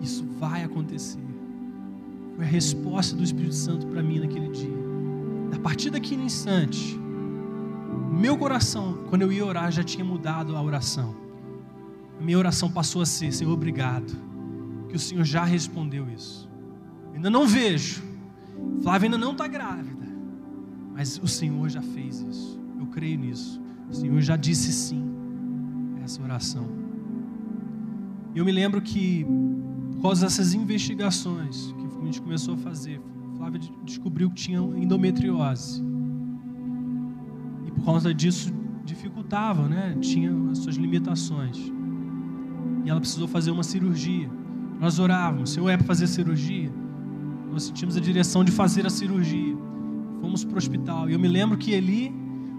Isso 0.00 0.24
vai 0.38 0.64
acontecer. 0.64 1.22
Foi 2.36 2.44
a 2.44 2.48
resposta 2.48 3.14
do 3.14 3.22
Espírito 3.22 3.54
Santo 3.54 3.86
para 3.86 4.02
mim 4.02 4.18
naquele 4.18 4.48
dia. 4.48 4.84
A 5.54 5.58
partir 5.60 5.90
daquele 5.90 6.22
instante, 6.22 6.98
meu 7.94 8.36
coração, 8.36 9.04
quando 9.08 9.22
eu 9.22 9.32
ia 9.32 9.44
orar, 9.44 9.70
já 9.70 9.82
tinha 9.82 10.04
mudado 10.04 10.56
a 10.56 10.62
oração. 10.62 11.14
A 12.18 12.22
minha 12.22 12.38
oração 12.38 12.70
passou 12.70 13.02
a 13.02 13.06
ser: 13.06 13.32
Senhor, 13.32 13.52
obrigado, 13.52 14.16
que 14.88 14.96
o 14.96 14.98
Senhor 14.98 15.24
já 15.24 15.44
respondeu 15.44 16.08
isso. 16.08 16.48
Ainda 17.14 17.28
não 17.30 17.46
vejo, 17.46 18.02
Flávia 18.82 19.06
ainda 19.06 19.18
não 19.18 19.32
está 19.32 19.46
grávida, 19.46 20.06
mas 20.92 21.18
o 21.18 21.28
Senhor 21.28 21.68
já 21.68 21.82
fez 21.82 22.20
isso. 22.20 22.60
Eu 22.78 22.86
creio 22.86 23.18
nisso. 23.18 23.60
O 23.90 23.94
Senhor 23.94 24.20
já 24.20 24.36
disse 24.36 24.72
sim 24.72 25.04
a 25.98 26.04
essa 26.04 26.22
oração. 26.22 26.66
Eu 28.34 28.44
me 28.44 28.52
lembro 28.52 28.80
que, 28.82 29.24
por 29.92 30.02
causa 30.02 30.26
dessas 30.26 30.54
investigações 30.54 31.72
que 31.72 32.02
a 32.02 32.04
gente 32.04 32.20
começou 32.20 32.54
a 32.54 32.56
fazer, 32.56 33.00
Flávia 33.36 33.60
descobriu 33.84 34.28
que 34.30 34.36
tinha 34.36 34.58
endometriose. 34.58 35.93
Por 37.74 37.84
causa 37.84 38.14
disso 38.14 38.52
dificultava, 38.84 39.68
né? 39.68 39.96
Tinha 40.00 40.32
as 40.50 40.58
suas 40.58 40.76
limitações. 40.76 41.58
E 42.84 42.90
ela 42.90 43.00
precisou 43.00 43.26
fazer 43.26 43.50
uma 43.50 43.62
cirurgia. 43.62 44.30
Nós 44.80 44.98
orávamos, 44.98 45.50
Senhor, 45.50 45.68
é 45.70 45.76
para 45.76 45.86
fazer 45.86 46.06
cirurgia? 46.06 46.70
Nós 47.50 47.64
sentimos 47.64 47.96
a 47.96 48.00
direção 48.00 48.44
de 48.44 48.52
fazer 48.52 48.86
a 48.86 48.90
cirurgia. 48.90 49.56
Fomos 50.20 50.44
para 50.44 50.54
o 50.54 50.58
hospital. 50.58 51.08
E 51.08 51.12
eu 51.12 51.18
me 51.18 51.28
lembro 51.28 51.56
que 51.56 51.74
ali, 51.74 52.12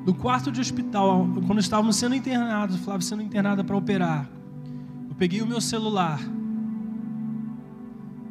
no 0.06 0.14
quarto 0.14 0.52
de 0.52 0.60
hospital, 0.60 1.28
quando 1.46 1.60
estávamos 1.60 1.96
sendo 1.96 2.16
internados, 2.16 2.78
Flávia 2.78 3.06
sendo 3.06 3.22
internada 3.22 3.64
para 3.64 3.76
operar, 3.76 4.30
eu 5.10 5.16
peguei 5.16 5.42
o 5.42 5.48
meu 5.48 5.62
celular. 5.62 6.20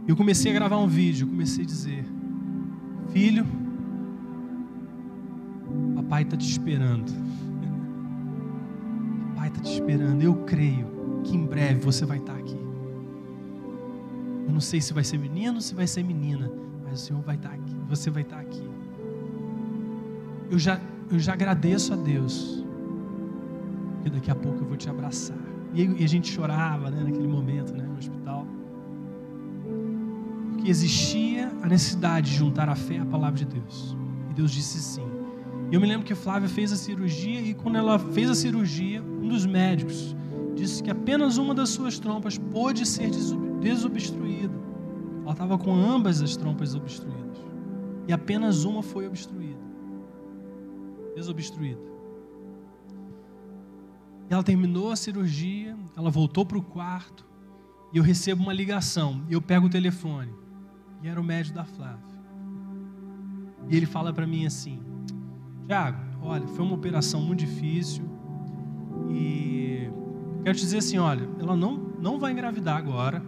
E 0.06 0.10
eu 0.10 0.16
comecei 0.16 0.50
a 0.50 0.54
gravar 0.54 0.78
um 0.78 0.88
vídeo. 0.88 1.26
Comecei 1.26 1.64
a 1.64 1.66
dizer: 1.66 2.04
Filho, 3.12 3.46
papai 6.04 6.22
está 6.22 6.36
te 6.36 6.48
esperando. 6.48 7.12
Papai 9.34 9.48
está 9.48 9.60
te 9.60 9.72
esperando. 9.72 10.22
Eu 10.22 10.34
creio 10.44 10.86
que 11.24 11.36
em 11.36 11.44
breve 11.44 11.80
você 11.80 12.04
vai 12.04 12.18
estar 12.18 12.34
aqui. 12.34 12.58
Eu 14.46 14.52
não 14.52 14.60
sei 14.60 14.80
se 14.80 14.92
vai 14.92 15.02
ser 15.02 15.18
menino 15.18 15.56
ou 15.56 15.60
se 15.60 15.74
vai 15.74 15.86
ser 15.86 16.02
menina, 16.04 16.50
mas 16.84 17.02
o 17.02 17.06
Senhor 17.06 17.22
vai 17.22 17.36
estar 17.36 17.50
aqui. 17.50 17.76
Você 17.88 18.10
vai 18.10 18.22
estar 18.22 18.38
aqui. 18.38 18.68
Eu 20.50 20.58
já, 20.58 20.80
eu 21.10 21.18
já 21.18 21.32
agradeço 21.32 21.92
a 21.94 21.96
Deus, 21.96 22.64
que 24.02 24.10
daqui 24.10 24.30
a 24.30 24.34
pouco 24.34 24.60
eu 24.60 24.66
vou 24.66 24.76
te 24.76 24.88
abraçar. 24.88 25.38
E, 25.72 25.82
e 25.82 26.04
a 26.04 26.08
gente 26.08 26.30
chorava 26.30 26.90
né, 26.90 27.02
naquele 27.02 27.26
momento 27.26 27.74
né, 27.74 27.84
no 27.84 27.98
hospital. 27.98 28.46
Porque 30.52 30.70
existia 30.70 31.50
a 31.62 31.66
necessidade 31.66 32.30
de 32.30 32.36
juntar 32.36 32.68
a 32.68 32.76
fé 32.76 32.98
à 32.98 33.06
palavra 33.06 33.38
de 33.38 33.46
Deus. 33.46 33.96
E 34.30 34.34
Deus 34.34 34.52
disse 34.52 34.78
sim. 34.78 35.13
Eu 35.74 35.80
me 35.80 35.88
lembro 35.88 36.06
que 36.06 36.14
Flávia 36.14 36.48
fez 36.48 36.72
a 36.72 36.76
cirurgia, 36.76 37.40
e 37.40 37.52
quando 37.52 37.76
ela 37.76 37.98
fez 37.98 38.30
a 38.30 38.34
cirurgia, 38.36 39.02
um 39.02 39.26
dos 39.26 39.44
médicos 39.44 40.14
disse 40.54 40.80
que 40.80 40.88
apenas 40.88 41.36
uma 41.36 41.52
das 41.52 41.70
suas 41.70 41.98
trompas 41.98 42.38
pôde 42.38 42.86
ser 42.86 43.10
desobstruída. 43.60 44.54
Ela 45.22 45.32
estava 45.32 45.58
com 45.58 45.74
ambas 45.74 46.22
as 46.22 46.36
trompas 46.36 46.76
obstruídas. 46.76 47.38
E 48.06 48.12
apenas 48.12 48.62
uma 48.62 48.84
foi 48.84 49.08
obstruída. 49.08 49.58
Desobstruída. 51.16 51.82
E 54.30 54.32
ela 54.32 54.44
terminou 54.44 54.92
a 54.92 54.96
cirurgia, 54.96 55.76
ela 55.96 56.08
voltou 56.08 56.46
para 56.46 56.56
o 56.56 56.62
quarto, 56.62 57.26
e 57.92 57.98
eu 57.98 58.04
recebo 58.04 58.44
uma 58.44 58.52
ligação. 58.52 59.24
E 59.28 59.32
eu 59.32 59.42
pego 59.42 59.66
o 59.66 59.70
telefone. 59.70 60.32
E 61.02 61.08
era 61.08 61.20
o 61.20 61.24
médico 61.24 61.56
da 61.56 61.64
Flávia. 61.64 62.14
E 63.68 63.76
ele 63.76 63.86
fala 63.86 64.12
para 64.12 64.24
mim 64.24 64.46
assim: 64.46 64.93
Tiago, 65.66 65.98
olha, 66.22 66.46
foi 66.48 66.64
uma 66.64 66.74
operação 66.74 67.20
muito 67.20 67.40
difícil. 67.40 68.04
E 69.10 69.88
quero 70.42 70.56
te 70.56 70.60
dizer 70.62 70.78
assim: 70.78 70.98
olha, 70.98 71.28
ela 71.38 71.56
não, 71.56 71.76
não 72.00 72.18
vai 72.18 72.32
engravidar 72.32 72.76
agora. 72.76 73.22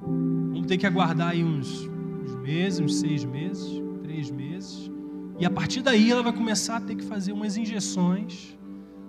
Vamos 0.00 0.66
ter 0.66 0.78
que 0.78 0.86
aguardar 0.86 1.30
aí 1.30 1.44
uns, 1.44 1.88
uns 2.24 2.34
meses, 2.36 2.80
uns 2.80 2.96
seis 2.96 3.24
meses, 3.24 3.82
três 4.02 4.30
meses. 4.30 4.90
E 5.38 5.46
a 5.46 5.50
partir 5.50 5.82
daí 5.82 6.10
ela 6.10 6.22
vai 6.22 6.32
começar 6.32 6.76
a 6.76 6.80
ter 6.80 6.94
que 6.94 7.04
fazer 7.04 7.32
umas 7.32 7.56
injeções 7.56 8.56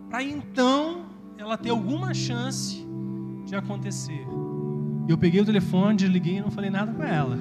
para 0.10 0.24
então 0.24 1.06
ela 1.38 1.58
ter 1.58 1.70
alguma 1.70 2.14
chance 2.14 2.86
de 3.46 3.56
acontecer. 3.56 4.26
Eu 5.08 5.18
peguei 5.18 5.42
o 5.42 5.46
telefone, 5.46 5.98
desliguei 5.98 6.38
e 6.38 6.42
não 6.42 6.50
falei 6.50 6.70
nada 6.70 6.94
com 6.94 7.04
ela. 7.04 7.38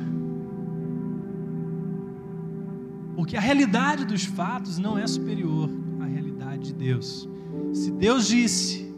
Porque 3.14 3.36
a 3.36 3.40
realidade 3.40 4.04
dos 4.04 4.24
fatos 4.24 4.78
não 4.78 4.98
é 4.98 5.06
superior 5.06 5.68
à 6.00 6.04
realidade 6.04 6.68
de 6.68 6.74
Deus. 6.74 7.28
Se 7.72 7.90
Deus 7.90 8.26
disse, 8.26 8.92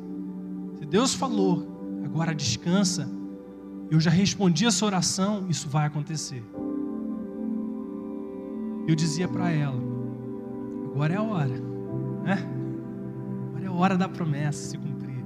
se 0.78 0.86
Deus 0.86 1.14
falou, 1.14 2.02
agora 2.04 2.34
descansa, 2.34 3.10
eu 3.90 4.00
já 4.00 4.10
respondi 4.10 4.66
essa 4.66 4.84
oração, 4.84 5.46
isso 5.48 5.68
vai 5.68 5.86
acontecer. 5.86 6.42
Eu 8.86 8.94
dizia 8.94 9.26
para 9.26 9.50
ela: 9.50 9.80
agora 10.86 11.14
é 11.14 11.16
a 11.16 11.22
hora, 11.22 11.60
né? 12.22 12.38
Agora 13.48 13.64
é 13.64 13.68
a 13.68 13.72
hora 13.72 13.96
da 13.96 14.08
promessa 14.08 14.70
se 14.70 14.78
cumprir. 14.78 15.24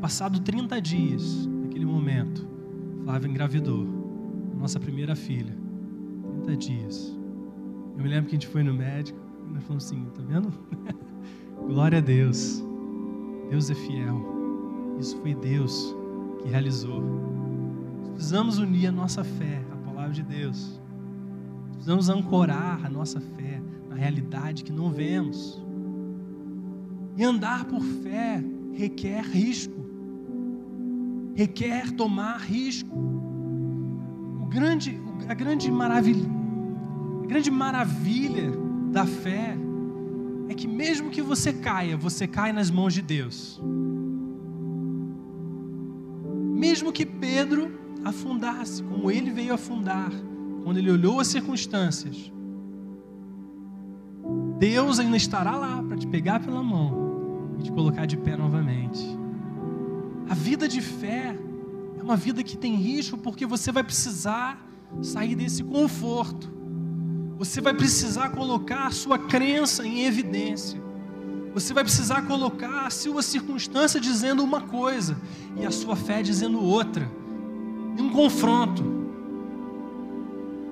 Passado 0.00 0.40
30 0.40 0.80
dias, 0.80 1.46
naquele 1.46 1.84
momento, 1.84 2.46
Flávia 3.04 3.28
engravidou, 3.28 3.86
nossa 4.58 4.78
primeira 4.80 5.14
filha. 5.14 5.54
30 6.44 6.56
dias. 6.56 7.23
Eu 7.96 8.02
me 8.02 8.08
lembro 8.08 8.28
que 8.28 8.36
a 8.36 8.38
gente 8.38 8.48
foi 8.48 8.62
no 8.62 8.74
médico 8.74 9.18
e 9.48 9.52
nós 9.52 9.62
falamos 9.62 9.84
assim: 9.84 10.04
tá 10.14 10.22
vendo? 10.26 10.52
Glória 11.66 11.98
a 11.98 12.00
Deus. 12.00 12.62
Deus 13.50 13.70
é 13.70 13.74
fiel. 13.74 14.96
Isso 14.98 15.16
foi 15.18 15.34
Deus 15.34 15.94
que 16.42 16.48
realizou. 16.48 17.02
Precisamos 18.14 18.58
unir 18.58 18.86
a 18.88 18.92
nossa 18.92 19.24
fé 19.24 19.62
à 19.72 19.76
palavra 19.76 20.12
de 20.12 20.22
Deus. 20.22 20.80
Precisamos 21.72 22.08
ancorar 22.08 22.84
a 22.84 22.88
nossa 22.88 23.20
fé 23.20 23.60
na 23.88 23.94
realidade 23.94 24.64
que 24.64 24.72
não 24.72 24.90
vemos. 24.90 25.62
E 27.16 27.22
andar 27.22 27.64
por 27.66 27.80
fé 27.80 28.42
requer 28.72 29.22
risco, 29.22 29.84
requer 31.34 31.92
tomar 31.92 32.38
risco. 32.38 32.96
O 34.40 34.46
grande, 34.46 35.00
a 35.28 35.34
grande 35.34 35.70
maravilha, 35.70 36.28
a 37.24 37.26
grande 37.26 37.50
maravilha 37.50 38.52
da 38.92 39.06
fé 39.06 39.56
é 40.46 40.52
que 40.52 40.68
mesmo 40.68 41.08
que 41.08 41.22
você 41.22 41.54
caia, 41.54 41.96
você 41.96 42.26
cai 42.26 42.52
nas 42.52 42.70
mãos 42.70 42.92
de 42.92 43.00
Deus. 43.00 43.58
Mesmo 46.52 46.92
que 46.92 47.06
Pedro 47.06 47.72
afundasse, 48.04 48.82
como 48.82 49.10
ele 49.10 49.30
veio 49.30 49.54
afundar, 49.54 50.10
quando 50.64 50.76
ele 50.76 50.90
olhou 50.90 51.18
as 51.18 51.28
circunstâncias, 51.28 52.30
Deus 54.58 54.98
ainda 54.98 55.16
estará 55.16 55.56
lá 55.56 55.82
para 55.82 55.96
te 55.96 56.06
pegar 56.06 56.40
pela 56.40 56.62
mão 56.62 57.54
e 57.58 57.62
te 57.62 57.72
colocar 57.72 58.04
de 58.04 58.18
pé 58.18 58.36
novamente. 58.36 59.02
A 60.28 60.34
vida 60.34 60.68
de 60.68 60.82
fé 60.82 61.34
é 61.98 62.02
uma 62.02 62.16
vida 62.16 62.42
que 62.42 62.58
tem 62.58 62.74
risco 62.74 63.16
porque 63.16 63.46
você 63.46 63.72
vai 63.72 63.82
precisar 63.82 64.62
sair 65.00 65.34
desse 65.34 65.64
conforto. 65.64 66.52
Você 67.36 67.60
vai 67.60 67.74
precisar 67.74 68.30
colocar 68.30 68.92
sua 68.92 69.18
crença 69.18 69.86
em 69.86 70.04
evidência. 70.04 70.80
Você 71.52 71.74
vai 71.74 71.82
precisar 71.82 72.22
colocar 72.22 72.86
a 72.86 72.90
sua 72.90 73.22
circunstância 73.22 74.00
dizendo 74.00 74.42
uma 74.42 74.60
coisa 74.60 75.16
e 75.56 75.66
a 75.66 75.70
sua 75.70 75.96
fé 75.96 76.22
dizendo 76.22 76.60
outra. 76.60 77.10
Em 77.98 78.02
um 78.02 78.10
confronto. 78.10 78.84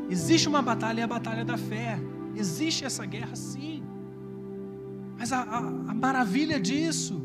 Existe 0.09 0.49
uma 0.49 0.63
batalha, 0.63 1.01
é 1.01 1.05
a 1.05 1.09
batalha 1.09 1.45
da 1.45 1.57
fé. 1.57 1.99
Existe 2.37 2.85
essa 2.85 3.05
guerra, 3.05 3.35
sim. 3.35 3.83
Mas 5.19 5.33
a, 5.33 5.43
a, 5.43 5.59
a 5.59 5.95
maravilha 5.95 6.61
disso 6.61 7.21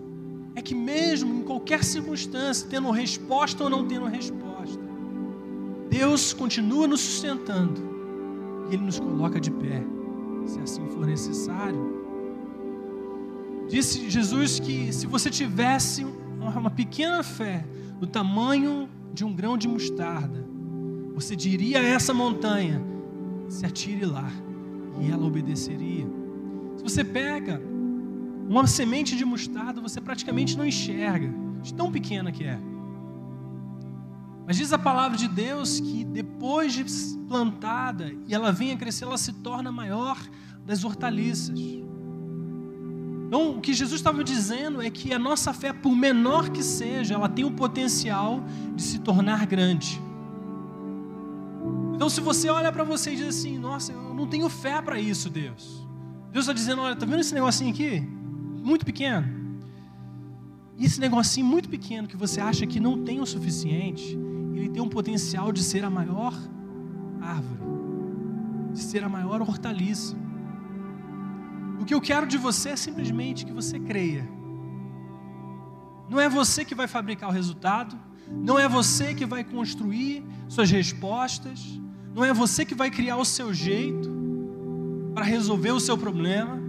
é 0.55 0.61
que, 0.61 0.73
mesmo 0.73 1.41
em 1.41 1.43
qualquer 1.43 1.83
circunstância, 1.83 2.67
tendo 2.67 2.89
resposta 2.89 3.63
ou 3.63 3.69
não 3.69 3.87
tendo 3.87 4.05
resposta, 4.05 4.81
Deus 5.89 6.33
continua 6.33 6.87
nos 6.87 7.01
sustentando 7.01 7.96
e 8.69 8.73
Ele 8.73 8.83
nos 8.83 8.99
coloca 8.99 9.39
de 9.39 9.51
pé, 9.51 9.83
se 10.45 10.59
assim 10.59 10.87
for 10.87 11.05
necessário. 11.05 11.97
Disse 13.67 14.09
Jesus 14.09 14.59
que 14.59 14.93
se 14.93 15.05
você 15.07 15.29
tivesse 15.29 16.05
uma 16.39 16.69
pequena 16.69 17.21
fé 17.23 17.65
do 17.99 18.07
tamanho 18.07 18.89
de 19.13 19.25
um 19.25 19.33
grão 19.33 19.57
de 19.57 19.67
mostarda, 19.67 20.45
você 21.13 21.35
diria 21.35 21.79
a 21.79 21.83
essa 21.83 22.13
montanha: 22.13 22.81
se 23.49 23.65
atire 23.65 24.05
lá, 24.05 24.29
e 25.01 25.11
ela 25.11 25.25
obedeceria. 25.25 26.07
Se 26.77 26.83
você 26.83 27.03
pega 27.03 27.61
uma 28.47 28.65
semente 28.65 29.17
de 29.17 29.25
mostarda, 29.25 29.81
você 29.81 29.99
praticamente 29.99 30.57
não 30.57 30.65
enxerga, 30.65 31.33
de 31.61 31.73
tão 31.73 31.91
pequena 31.91 32.31
que 32.31 32.45
é. 32.45 32.57
Mas 34.47 34.55
diz 34.55 34.71
a 34.71 34.79
palavra 34.79 35.17
de 35.17 35.27
Deus 35.27 35.81
que 35.81 36.05
depois 36.05 36.71
de 36.71 36.85
plantada 37.27 38.13
e 38.25 38.33
ela 38.33 38.49
vem 38.49 38.71
a 38.71 38.77
crescer, 38.77 39.03
ela 39.03 39.17
se 39.17 39.33
torna 39.33 39.73
maior 39.73 40.17
das 40.65 40.85
hortaliças. 40.85 41.59
Então, 43.27 43.57
o 43.57 43.59
que 43.59 43.73
Jesus 43.73 43.99
estava 43.99 44.23
dizendo 44.23 44.81
é 44.81 44.89
que 44.89 45.13
a 45.13 45.19
nossa 45.19 45.51
fé, 45.51 45.73
por 45.73 45.93
menor 45.93 46.49
que 46.49 46.63
seja, 46.63 47.15
ela 47.15 47.27
tem 47.27 47.43
o 47.43 47.51
potencial 47.51 48.41
de 48.73 48.81
se 48.81 48.99
tornar 48.99 49.45
grande. 49.45 50.01
Então, 51.93 52.09
se 52.09 52.21
você 52.21 52.49
olha 52.49 52.71
para 52.71 52.85
você 52.85 53.11
e 53.11 53.15
diz 53.17 53.27
assim: 53.27 53.57
Nossa, 53.57 53.91
eu 53.91 54.13
não 54.13 54.27
tenho 54.27 54.47
fé 54.47 54.81
para 54.81 54.97
isso, 54.97 55.29
Deus. 55.29 55.85
Deus 56.31 56.45
está 56.45 56.53
dizendo: 56.53 56.83
Olha, 56.83 56.95
tá 56.95 57.05
vendo 57.05 57.19
esse 57.19 57.33
negocinho 57.33 57.71
aqui? 57.71 57.99
Muito 57.99 58.85
pequeno. 58.85 59.27
E 60.77 60.85
esse 60.85 61.01
negocinho 61.01 61.45
muito 61.45 61.67
pequeno 61.67 62.07
que 62.07 62.15
você 62.15 62.39
acha 62.39 62.65
que 62.65 62.79
não 62.79 63.03
tem 63.03 63.19
o 63.19 63.25
suficiente, 63.25 64.17
ele 64.57 64.69
tem 64.69 64.81
um 64.81 64.89
potencial 64.89 65.51
de 65.51 65.63
ser 65.63 65.83
a 65.83 65.89
maior 65.89 66.33
árvore, 67.21 67.61
de 68.73 68.79
ser 68.79 69.03
a 69.03 69.09
maior 69.09 69.41
hortaliça. 69.41 70.15
O 71.79 71.85
que 71.85 71.93
eu 71.93 72.01
quero 72.01 72.25
de 72.25 72.37
você 72.37 72.69
é 72.69 72.75
simplesmente 72.75 73.45
que 73.45 73.53
você 73.53 73.79
creia. 73.79 74.27
Não 76.09 76.19
é 76.19 76.29
você 76.29 76.63
que 76.63 76.73
vai 76.73 76.87
fabricar 76.87 77.29
o 77.29 77.33
resultado, 77.33 77.97
não 78.29 78.57
é 78.57 78.67
você 78.67 79.13
que 79.13 79.25
vai 79.25 79.43
construir 79.43 80.25
suas 80.47 80.69
respostas, 80.69 81.79
não 82.13 82.23
é 82.23 82.33
você 82.33 82.65
que 82.65 82.75
vai 82.75 82.89
criar 82.89 83.17
o 83.17 83.25
seu 83.25 83.53
jeito 83.53 84.09
para 85.13 85.23
resolver 85.25 85.71
o 85.71 85.79
seu 85.79 85.97
problema, 85.97 86.59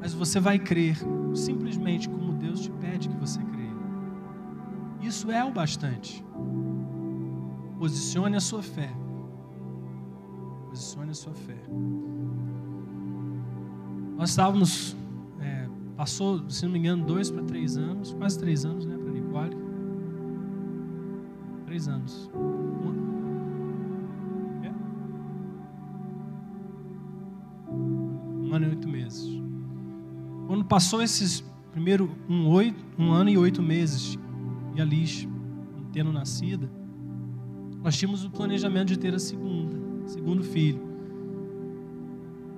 mas 0.00 0.12
você 0.12 0.38
vai 0.40 0.58
crer 0.58 0.96
simplesmente 1.34 2.08
como 2.08 2.32
Deus 2.32 2.60
te 2.60 2.70
pede 2.70 3.08
que 3.08 3.16
você 3.16 3.40
creia. 3.40 3.64
Isso 5.00 5.30
é 5.30 5.44
o 5.44 5.50
bastante. 5.50 6.24
Posicione 7.84 8.34
a 8.34 8.40
sua 8.40 8.62
fé. 8.62 8.90
Posicione 10.70 11.10
a 11.10 11.14
sua 11.14 11.34
fé. 11.34 11.62
Nós 14.16 14.30
estávamos, 14.30 14.96
é, 15.38 15.68
passou, 15.94 16.48
se 16.48 16.64
não 16.64 16.72
me 16.72 16.78
engano, 16.78 17.04
dois 17.04 17.30
para 17.30 17.42
três 17.42 17.76
anos, 17.76 18.14
quase 18.14 18.38
três 18.38 18.64
anos, 18.64 18.86
né, 18.86 18.96
para 18.96 19.12
Nicole? 19.12 19.54
Três 21.66 21.86
anos. 21.86 22.30
ano 28.50 28.66
e 28.66 28.68
oito 28.68 28.88
meses. 28.88 29.42
Quando 30.46 30.64
passou 30.64 31.02
esses 31.02 31.44
primeiro 31.72 32.08
um, 32.30 32.46
oito, 32.46 32.82
um 32.96 33.12
ano 33.12 33.28
e 33.28 33.36
oito 33.36 33.60
meses 33.60 34.16
e 34.74 34.80
a 34.80 34.84
Liz 34.86 35.28
tendo 35.92 36.12
nascida, 36.12 36.70
nós 37.84 37.98
tínhamos 37.98 38.24
o 38.24 38.30
planejamento 38.30 38.88
de 38.88 38.98
ter 38.98 39.14
a 39.14 39.18
segunda, 39.18 39.76
segundo 40.08 40.42
filho. 40.42 40.80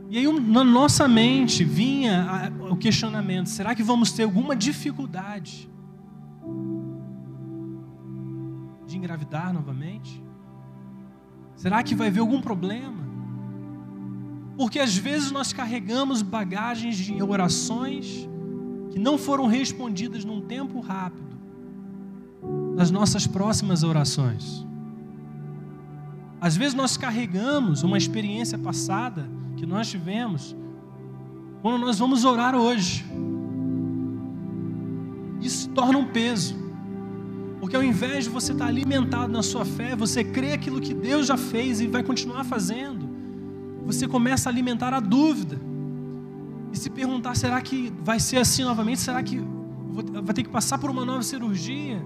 E 0.09 0.17
aí 0.17 0.41
na 0.41 0.63
nossa 0.63 1.09
mente 1.09 1.65
vinha 1.65 2.53
o 2.71 2.77
questionamento: 2.77 3.49
será 3.49 3.75
que 3.75 3.83
vamos 3.83 4.13
ter 4.13 4.23
alguma 4.23 4.55
dificuldade 4.55 5.69
de 8.87 8.97
engravidar 8.97 9.53
novamente? 9.53 10.23
Será 11.57 11.83
que 11.83 11.97
vai 11.97 12.07
haver 12.07 12.21
algum 12.21 12.41
problema? 12.41 13.05
Porque 14.57 14.79
às 14.79 14.97
vezes 14.97 15.33
nós 15.33 15.53
carregamos 15.53 16.23
bagagens 16.23 16.97
de 16.97 17.21
orações 17.21 18.29
que 18.91 18.99
não 19.01 19.19
foram 19.19 19.49
respondidas 19.49 20.25
num 20.25 20.41
tempo 20.41 20.79
rápido 20.79 21.27
nas 22.77 22.93
nossas 22.93 23.27
próximas 23.27 23.83
orações. 23.83 24.65
Às 26.41 26.57
vezes 26.57 26.75
nós 26.75 26.97
carregamos 26.97 27.83
uma 27.83 27.97
experiência 27.97 28.59
passada 28.59 29.29
que 29.57 29.65
nós 29.67 29.89
tivemos 29.89 30.55
quando 31.63 31.79
nós 31.79 31.99
vamos 31.99 32.25
orar 32.25 32.55
hoje. 32.55 33.05
Isso 35.41 35.69
torna 35.71 35.99
um 35.99 36.07
peso. 36.07 36.57
Porque 37.61 37.75
ao 37.75 37.83
invés 37.83 38.25
de 38.25 38.31
você 38.31 38.53
estar 38.53 38.67
alimentado 38.67 39.33
na 39.33 39.43
sua 39.43 39.65
fé, 39.65 39.97
você 39.97 40.23
crê 40.23 40.53
aquilo 40.53 40.81
que 40.81 40.93
Deus 40.93 41.27
já 41.27 41.37
fez 41.37 41.81
e 41.81 41.87
vai 41.87 42.03
continuar 42.03 42.45
fazendo 42.45 43.17
você 43.87 44.09
começa 44.09 44.49
a 44.49 44.53
alimentar 44.53 44.93
a 44.93 44.99
dúvida. 45.01 45.59
e 46.73 46.77
se 46.77 46.91
perguntar: 46.91 47.37
será 47.37 47.61
que 47.63 47.93
vai 48.03 48.19
ser 48.19 48.39
assim 48.39 48.65
novamente? 48.65 49.01
Será 49.01 49.23
que 49.23 49.41
vai 50.23 50.35
ter 50.35 50.43
que 50.43 50.51
passar 50.51 50.77
por 50.79 50.91
uma 50.91 51.05
nova 51.05 51.23
cirurgia? 51.23 52.05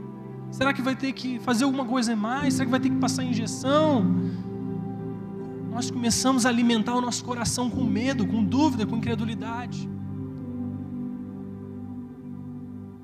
Será 0.51 0.73
que 0.73 0.83
vai 0.83 0.97
ter 0.97 1.13
que 1.13 1.39
fazer 1.39 1.65
alguma 1.65 1.85
coisa 1.85 2.15
mais? 2.17 2.55
Será 2.55 2.65
que 2.65 2.71
vai 2.71 2.81
ter 2.81 2.91
que 2.91 2.97
passar 2.97 3.23
injeção? 3.23 4.05
Nós 5.71 5.91
começamos 5.91 6.45
a 6.45 6.49
alimentar 6.49 6.95
o 6.95 7.01
nosso 7.01 7.25
coração 7.25 7.71
com 7.71 7.85
medo, 7.85 8.27
com 8.27 8.43
dúvida, 8.45 8.85
com 8.85 8.97
incredulidade. 8.97 9.89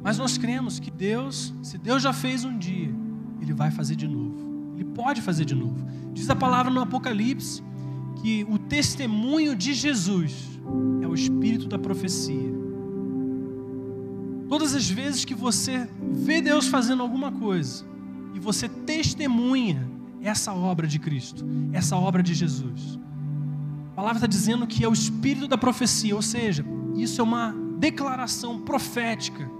Mas 0.02 0.18
nós 0.18 0.36
cremos 0.36 0.78
que 0.78 0.90
Deus, 0.90 1.54
se 1.62 1.78
Deus 1.78 2.02
já 2.02 2.12
fez 2.12 2.44
um 2.44 2.58
dia, 2.58 2.94
Ele 3.40 3.52
vai 3.52 3.70
fazer 3.70 3.96
de 3.96 4.06
novo. 4.06 4.72
Ele 4.74 4.84
pode 4.84 5.22
fazer 5.22 5.44
de 5.44 5.54
novo. 5.54 5.86
Diz 6.12 6.28
a 6.28 6.36
palavra 6.36 6.70
no 6.70 6.80
Apocalipse 6.80 7.62
que 8.16 8.44
o 8.48 8.58
testemunho 8.58 9.54
de 9.54 9.72
Jesus 9.72 10.60
é 11.00 11.06
o 11.06 11.14
espírito 11.14 11.66
da 11.66 11.78
profecia. 11.78 12.65
Todas 14.48 14.74
as 14.74 14.88
vezes 14.88 15.24
que 15.24 15.34
você 15.34 15.88
vê 16.12 16.40
Deus 16.40 16.68
fazendo 16.68 17.02
alguma 17.02 17.32
coisa 17.32 17.84
e 18.34 18.38
você 18.38 18.68
testemunha 18.68 19.88
essa 20.22 20.52
obra 20.52 20.86
de 20.86 20.98
Cristo, 20.98 21.44
essa 21.72 21.96
obra 21.96 22.22
de 22.22 22.34
Jesus. 22.34 22.98
A 23.92 23.96
palavra 23.96 24.18
está 24.18 24.26
dizendo 24.26 24.66
que 24.66 24.84
é 24.84 24.88
o 24.88 24.92
espírito 24.92 25.48
da 25.48 25.58
profecia, 25.58 26.14
ou 26.14 26.22
seja, 26.22 26.64
isso 26.94 27.20
é 27.20 27.24
uma 27.24 27.54
declaração 27.78 28.60
profética 28.60 29.50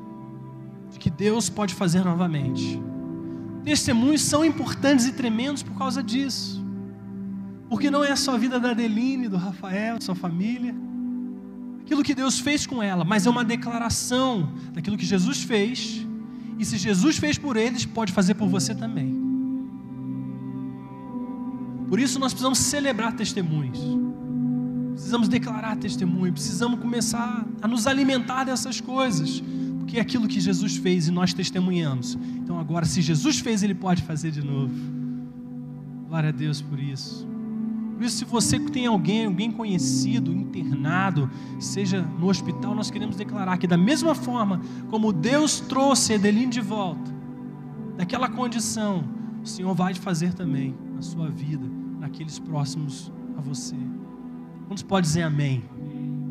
de 0.90 0.98
que 0.98 1.10
Deus 1.10 1.48
pode 1.48 1.74
fazer 1.74 2.04
novamente. 2.04 2.80
Testemunhos 3.64 4.22
são 4.22 4.44
importantes 4.44 5.06
e 5.06 5.12
tremendos 5.12 5.62
por 5.62 5.76
causa 5.76 6.02
disso. 6.02 6.64
Porque 7.68 7.90
não 7.90 8.04
é 8.04 8.14
só 8.14 8.34
a 8.34 8.38
vida 8.38 8.60
da 8.60 8.70
Adeline, 8.70 9.28
do 9.28 9.36
Rafael, 9.36 10.00
sua 10.00 10.14
família, 10.14 10.74
aquilo 11.86 12.02
que 12.02 12.16
Deus 12.16 12.40
fez 12.40 12.66
com 12.66 12.82
ela, 12.82 13.04
mas 13.04 13.26
é 13.26 13.30
uma 13.30 13.44
declaração 13.44 14.52
daquilo 14.72 14.96
que 14.96 15.06
Jesus 15.06 15.44
fez. 15.44 16.04
E 16.58 16.64
se 16.64 16.76
Jesus 16.76 17.16
fez 17.16 17.38
por 17.38 17.56
eles, 17.56 17.86
pode 17.86 18.12
fazer 18.12 18.34
por 18.34 18.48
você 18.48 18.74
também. 18.74 19.14
Por 21.88 22.00
isso 22.00 22.18
nós 22.18 22.32
precisamos 22.32 22.58
celebrar 22.58 23.14
testemunhos. 23.14 23.78
Precisamos 24.94 25.28
declarar 25.28 25.76
testemunho, 25.76 26.32
precisamos 26.32 26.80
começar 26.80 27.46
a 27.62 27.68
nos 27.68 27.86
alimentar 27.86 28.42
dessas 28.42 28.80
coisas 28.80 29.40
porque 29.78 29.98
é 29.98 30.00
aquilo 30.00 30.26
que 30.26 30.40
Jesus 30.40 30.76
fez 30.78 31.06
e 31.06 31.12
nós 31.12 31.32
testemunhamos. 31.32 32.18
Então 32.38 32.58
agora, 32.58 32.84
se 32.84 33.00
Jesus 33.00 33.38
fez, 33.38 33.62
Ele 33.62 33.74
pode 33.74 34.02
fazer 34.02 34.32
de 34.32 34.44
novo. 34.44 34.74
Glória 36.08 36.30
a 36.30 36.32
Deus 36.32 36.60
por 36.60 36.80
isso. 36.80 37.35
Por 37.96 38.04
isso, 38.04 38.18
se 38.18 38.24
você 38.26 38.60
tem 38.60 38.86
alguém, 38.86 39.24
alguém 39.24 39.50
conhecido, 39.50 40.30
internado, 40.30 41.30
seja 41.58 42.02
no 42.02 42.28
hospital, 42.28 42.74
nós 42.74 42.90
queremos 42.90 43.16
declarar 43.16 43.56
que 43.56 43.66
da 43.66 43.78
mesma 43.78 44.14
forma 44.14 44.60
como 44.90 45.14
Deus 45.14 45.60
trouxe 45.60 46.12
Edeline 46.12 46.50
de 46.52 46.60
volta, 46.60 47.10
daquela 47.96 48.28
condição, 48.28 49.02
o 49.42 49.46
Senhor 49.46 49.74
vai 49.74 49.94
fazer 49.94 50.34
também 50.34 50.74
na 50.94 51.00
sua 51.00 51.30
vida, 51.30 51.66
naqueles 51.98 52.38
próximos 52.38 53.10
a 53.34 53.40
você. 53.40 53.76
Quantos 54.68 54.82
pode 54.82 55.06
dizer 55.06 55.22
amém? 55.22 55.64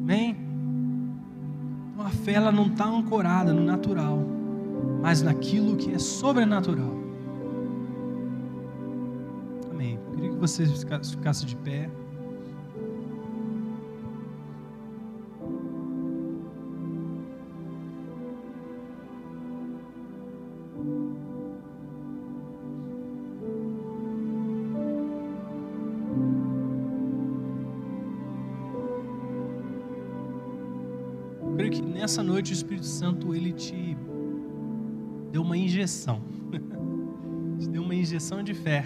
Amém? 0.04 0.46
a 1.98 2.10
fé 2.10 2.34
ela 2.34 2.52
não 2.52 2.68
está 2.68 2.86
ancorada 2.86 3.52
no 3.52 3.64
natural, 3.64 4.20
mas 5.02 5.24
naquilo 5.24 5.76
que 5.76 5.92
é 5.92 5.98
sobrenatural. 5.98 7.05
Você 10.48 10.66
ficasse 10.66 11.46
de 11.46 11.56
pé. 11.58 11.90
nessa 32.06 32.22
noite 32.22 32.52
o 32.52 32.54
Espírito 32.54 32.86
Santo 32.86 33.34
ele 33.34 33.52
te 33.52 33.98
deu 35.32 35.42
uma 35.42 35.58
injeção. 35.58 36.22
te 37.58 37.68
deu 37.68 37.82
uma 37.82 37.96
injeção 37.96 38.44
de 38.44 38.54
fé. 38.54 38.86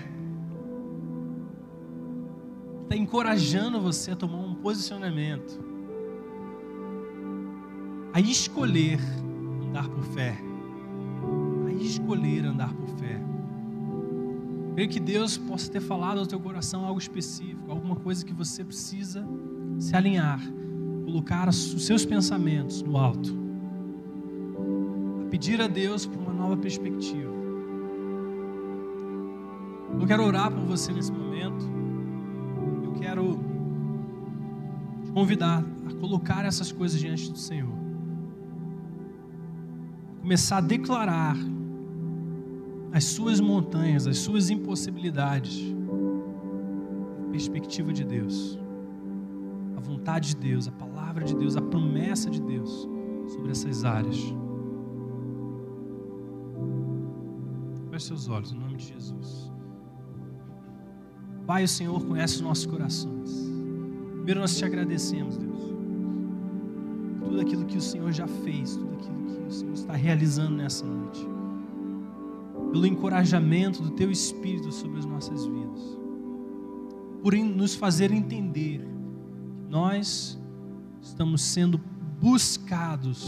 Está 2.90 2.98
encorajando 2.98 3.80
você 3.80 4.10
a 4.10 4.16
tomar 4.16 4.40
um 4.40 4.56
posicionamento. 4.56 5.64
A 8.12 8.20
escolher 8.20 9.00
andar 9.68 9.88
por 9.88 10.04
fé. 10.06 10.36
A 11.68 11.72
escolher 11.84 12.46
andar 12.48 12.74
por 12.74 12.90
fé. 12.98 13.22
Creio 14.74 14.90
que 14.90 15.00
Deus 15.00 15.38
possa 15.38 15.72
ter 15.72 15.82
falado 15.82 16.20
ao 16.20 16.26
teu 16.26 16.40
coração 16.40 16.84
algo 16.84 17.00
específico, 17.00 17.70
alguma 17.70 17.96
coisa 17.96 18.26
que 18.26 18.34
você 18.34 18.64
precisa 18.64 19.24
se 19.78 19.96
alinhar 19.96 20.42
colocar 21.06 21.48
os 21.48 21.86
seus 21.86 22.04
pensamentos 22.06 22.82
no 22.82 22.98
alto, 22.98 23.36
a 25.22 25.30
pedir 25.30 25.62
a 25.62 25.68
Deus 25.68 26.08
por 26.08 26.18
uma 26.18 26.34
nova 26.34 26.58
perspectiva. 26.58 27.34
Eu 30.00 30.08
quero 30.08 30.24
orar 30.24 30.52
por 30.52 30.62
você 30.62 30.92
nesse 30.92 31.12
momento. 31.12 31.89
Quero 33.10 33.40
te 35.04 35.12
convidar 35.12 35.64
a 35.88 35.94
colocar 35.96 36.46
essas 36.46 36.72
coisas 36.72 37.00
diante 37.00 37.32
do 37.32 37.38
Senhor. 37.40 37.74
Começar 40.22 40.58
a 40.58 40.62
declarar 40.62 41.36
as 42.92 43.06
suas 43.06 43.40
montanhas, 43.40 44.06
as 44.06 44.20
suas 44.20 44.52
impossibilidades, 44.52 45.60
a 47.28 47.32
perspectiva 47.32 47.92
de 47.92 48.04
Deus, 48.04 48.60
a 49.76 49.80
vontade 49.80 50.30
de 50.30 50.36
Deus, 50.36 50.68
a 50.68 50.72
palavra 50.72 51.00
palavra 51.10 51.26
de 51.26 51.36
Deus, 51.36 51.58
a 51.58 51.62
promessa 51.62 52.30
de 52.30 52.42
Deus 52.42 52.88
sobre 53.28 53.52
essas 53.52 53.84
áreas. 53.84 54.18
Feche 57.90 58.06
seus 58.06 58.30
olhos, 58.30 58.52
em 58.52 58.58
nome 58.58 58.78
de 58.78 58.88
Jesus. 58.88 59.49
Pai, 61.50 61.64
o 61.64 61.68
Senhor 61.68 62.06
conhece 62.06 62.36
os 62.36 62.42
nossos 62.42 62.68
corações. 62.68 63.50
Primeiro 64.18 64.40
nós 64.40 64.56
te 64.56 64.64
agradecemos, 64.64 65.36
Deus. 65.36 65.58
Tudo 67.24 67.42
aquilo 67.42 67.66
que 67.66 67.76
o 67.76 67.82
Senhor 67.82 68.12
já 68.12 68.28
fez, 68.28 68.76
tudo 68.76 68.94
aquilo 68.94 69.26
que 69.26 69.48
o 69.48 69.52
Senhor 69.52 69.74
está 69.74 69.94
realizando 69.94 70.56
nessa 70.56 70.86
noite. 70.86 71.28
Pelo 72.72 72.86
encorajamento 72.86 73.82
do 73.82 73.90
Teu 73.90 74.12
Espírito 74.12 74.72
sobre 74.72 75.00
as 75.00 75.06
nossas 75.06 75.44
vidas. 75.44 75.98
Por 77.24 77.34
nos 77.34 77.74
fazer 77.74 78.12
entender 78.12 78.82
que 78.82 79.72
nós 79.72 80.40
estamos 81.02 81.42
sendo 81.42 81.82
buscados 82.22 83.28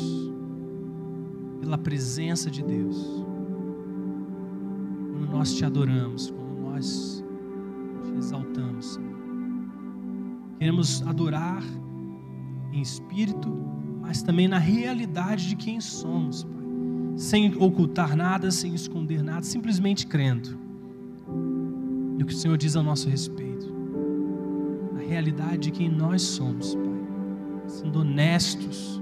pela 1.60 1.76
presença 1.76 2.52
de 2.52 2.62
Deus. 2.62 3.04
Quando 5.12 5.28
nós 5.32 5.56
te 5.56 5.66
adoramos, 5.66 6.30
quando 6.30 6.62
nós 6.70 7.22
exaltamos, 8.18 9.00
Queremos 10.58 11.02
adorar 11.08 11.64
em 12.72 12.82
espírito, 12.82 13.50
mas 14.00 14.22
também 14.22 14.48
na 14.48 14.60
realidade 14.60 15.50
de 15.50 15.56
quem 15.56 15.82
somos, 15.82 16.44
Pai. 16.44 16.62
Sem 17.16 17.56
ocultar 17.56 18.16
nada, 18.16 18.52
sem 18.52 18.76
esconder 18.76 19.24
nada, 19.24 19.42
simplesmente 19.42 20.06
crendo 20.06 20.60
no 21.28 22.24
que 22.26 22.34
o 22.34 22.38
Senhor 22.38 22.58
diz 22.58 22.76
a 22.76 22.84
nosso 22.84 23.10
respeito. 23.10 23.74
Na 24.94 25.00
realidade 25.00 25.58
de 25.58 25.72
quem 25.72 25.90
nós 25.90 26.22
somos, 26.22 26.76
Pai 26.76 26.92
sendo 27.72 28.00
honestos 28.00 29.02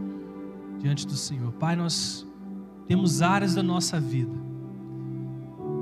diante 0.79 1.05
do 1.05 1.15
Senhor. 1.15 1.51
Pai, 1.53 1.75
nós 1.75 2.27
temos 2.87 3.21
áreas 3.21 3.55
da 3.55 3.63
nossa 3.63 3.99
vida 3.99 4.48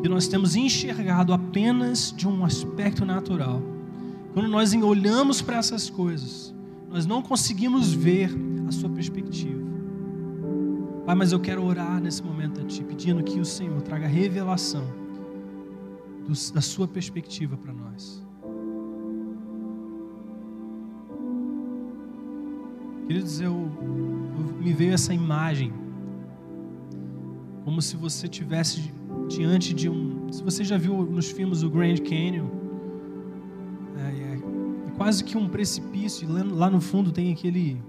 que 0.02 0.10
nós 0.10 0.28
temos 0.28 0.56
enxergado 0.56 1.34
apenas 1.34 2.14
de 2.16 2.28
um 2.28 2.46
aspecto 2.46 3.06
natural. 3.06 3.62
Quando 4.34 4.48
nós 4.48 4.74
olhamos 4.74 5.42
para 5.42 5.58
essas 5.58 5.90
coisas, 5.90 6.54
nós 6.90 7.06
não 7.06 7.22
conseguimos 7.22 7.92
ver 7.94 8.30
a 8.68 8.72
sua 8.72 8.90
perspectiva. 8.90 9.66
Pai, 11.06 11.16
mas 11.16 11.32
eu 11.32 11.40
quero 11.40 11.64
orar 11.64 12.02
nesse 12.02 12.22
momento 12.22 12.60
a 12.60 12.66
Ti, 12.66 12.84
pedindo 12.84 13.24
que 13.24 13.40
o 13.40 13.46
Senhor 13.46 13.82
traga 13.82 14.08
revelação 14.08 14.84
da 16.54 16.60
Sua 16.60 16.88
perspectiva 16.88 17.56
para 17.56 17.72
nós. 17.72 18.22
Queridos, 23.08 23.40
eu, 23.40 23.54
eu, 23.54 24.62
me 24.62 24.74
veio 24.74 24.94
essa 24.94 25.14
imagem, 25.14 25.72
como 27.64 27.82
se 27.82 27.96
você 27.96 28.28
tivesse 28.28 28.92
diante 29.28 29.74
de 29.74 29.90
um. 29.90 30.32
Se 30.32 30.44
você 30.44 30.64
já 30.64 30.78
viu 30.78 31.04
nos 31.04 31.30
filmes 31.32 31.64
o 31.64 31.70
Grand 31.70 31.98
Canyon, 31.98 32.48
é, 33.98 34.02
é, 34.02 34.40
é 34.88 34.92
quase 34.96 35.24
que 35.24 35.38
um 35.38 35.48
precipício, 35.48 36.32
lá, 36.32 36.44
lá 36.44 36.70
no 36.70 36.82
fundo 36.82 37.12
tem 37.12 37.32
aquele, 37.32 37.82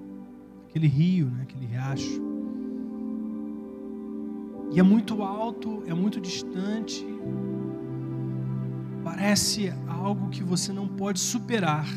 aquele 0.69 0.87
rio, 0.87 1.27
né, 1.27 1.43
aquele 1.43 1.67
riacho. 1.67 2.23
E 4.71 4.79
é 4.79 4.83
muito 4.83 5.23
alto, 5.23 5.83
é 5.87 5.95
muito 5.95 6.21
distante. 6.21 7.07
Parece 9.03 9.73
algo 9.87 10.29
que 10.29 10.43
você 10.43 10.73
não 10.73 10.87
pode 10.87 11.19
superar. 11.19 11.89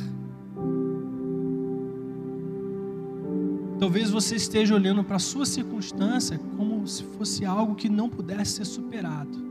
Talvez 3.81 4.11
você 4.11 4.35
esteja 4.35 4.75
olhando 4.75 5.03
para 5.03 5.15
a 5.15 5.19
sua 5.19 5.43
circunstância 5.43 6.37
como 6.55 6.85
se 6.85 7.03
fosse 7.03 7.43
algo 7.43 7.73
que 7.73 7.89
não 7.89 8.07
pudesse 8.07 8.57
ser 8.57 8.65
superado, 8.65 9.43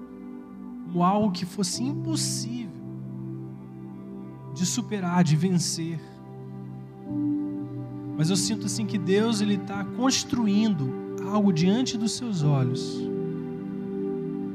como 0.85 1.03
algo 1.03 1.33
que 1.33 1.45
fosse 1.45 1.83
impossível 1.83 2.70
de 4.55 4.64
superar, 4.64 5.24
de 5.24 5.35
vencer. 5.35 5.99
Mas 8.16 8.31
eu 8.31 8.37
sinto 8.37 8.66
assim 8.66 8.87
que 8.87 8.99
Deus 8.99 9.41
ele 9.41 9.55
está 9.55 9.85
construindo 9.85 10.95
algo 11.28 11.53
diante 11.53 11.99
dos 11.99 12.12
seus 12.12 12.45
olhos, 12.45 13.03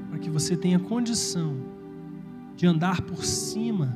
para 0.09 0.19
que 0.19 0.29
você 0.29 0.55
tenha 0.55 0.79
condição 0.79 1.53
de 2.55 2.65
andar 2.65 3.01
por 3.01 3.25
cima, 3.25 3.93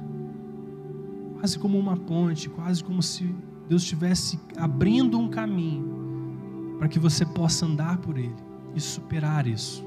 quase 1.39 1.57
como 1.57 1.79
uma 1.79 1.95
ponte, 1.95 2.49
quase 2.49 2.83
como 2.83 3.01
se 3.01 3.33
Deus 3.69 3.83
estivesse 3.83 4.37
abrindo 4.57 5.17
um 5.17 5.29
caminho 5.29 6.75
para 6.77 6.89
que 6.89 6.99
você 6.99 7.25
possa 7.25 7.65
andar 7.65 7.97
por 7.99 8.17
ele 8.17 8.35
e 8.75 8.81
superar 8.81 9.47
isso. 9.47 9.83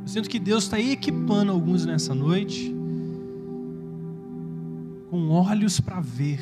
Eu 0.00 0.08
sinto 0.08 0.28
que 0.28 0.40
Deus 0.40 0.64
está 0.64 0.80
equipando 0.80 1.52
alguns 1.52 1.86
nessa 1.86 2.14
noite 2.14 2.74
com 5.10 5.28
olhos 5.28 5.78
para 5.78 6.00
ver 6.00 6.40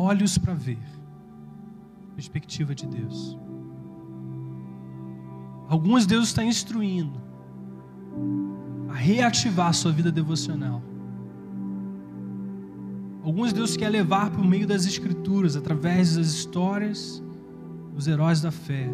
olhos 0.00 0.38
para 0.38 0.54
ver. 0.54 0.78
Perspectiva 2.14 2.74
de 2.74 2.86
Deus. 2.86 3.38
Alguns 5.68 6.06
Deus 6.06 6.28
está 6.28 6.42
instruindo 6.44 7.20
reativar 9.00 9.68
a 9.68 9.72
sua 9.72 9.90
vida 9.90 10.12
devocional. 10.12 10.82
Alguns 13.22 13.52
Deus 13.52 13.76
quer 13.76 13.88
levar 13.88 14.30
por 14.30 14.44
meio 14.44 14.66
das 14.66 14.86
Escrituras, 14.86 15.56
através 15.56 16.16
das 16.16 16.26
histórias 16.28 17.22
dos 17.94 18.06
heróis 18.06 18.40
da 18.40 18.50
fé, 18.50 18.88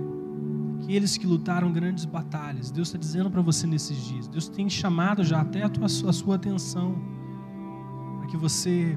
aqueles 0.83 1.17
que 1.17 1.27
lutaram 1.27 1.73
grandes 1.73 2.05
batalhas. 2.05 2.71
Deus 2.71 2.89
está 2.89 2.99
dizendo 2.99 3.31
para 3.31 3.43
você 3.43 3.67
nesses 3.67 3.97
dias. 3.97 4.29
Deus 4.29 4.49
tem 4.49 4.69
chamado 4.71 5.25
já 5.25 5.41
até 5.41 5.63
a, 5.63 5.69
tua, 5.69 5.87
a 5.87 6.13
sua 6.13 6.37
atenção 6.37 6.97
para 8.19 8.29
que 8.29 8.37
você 8.37 8.97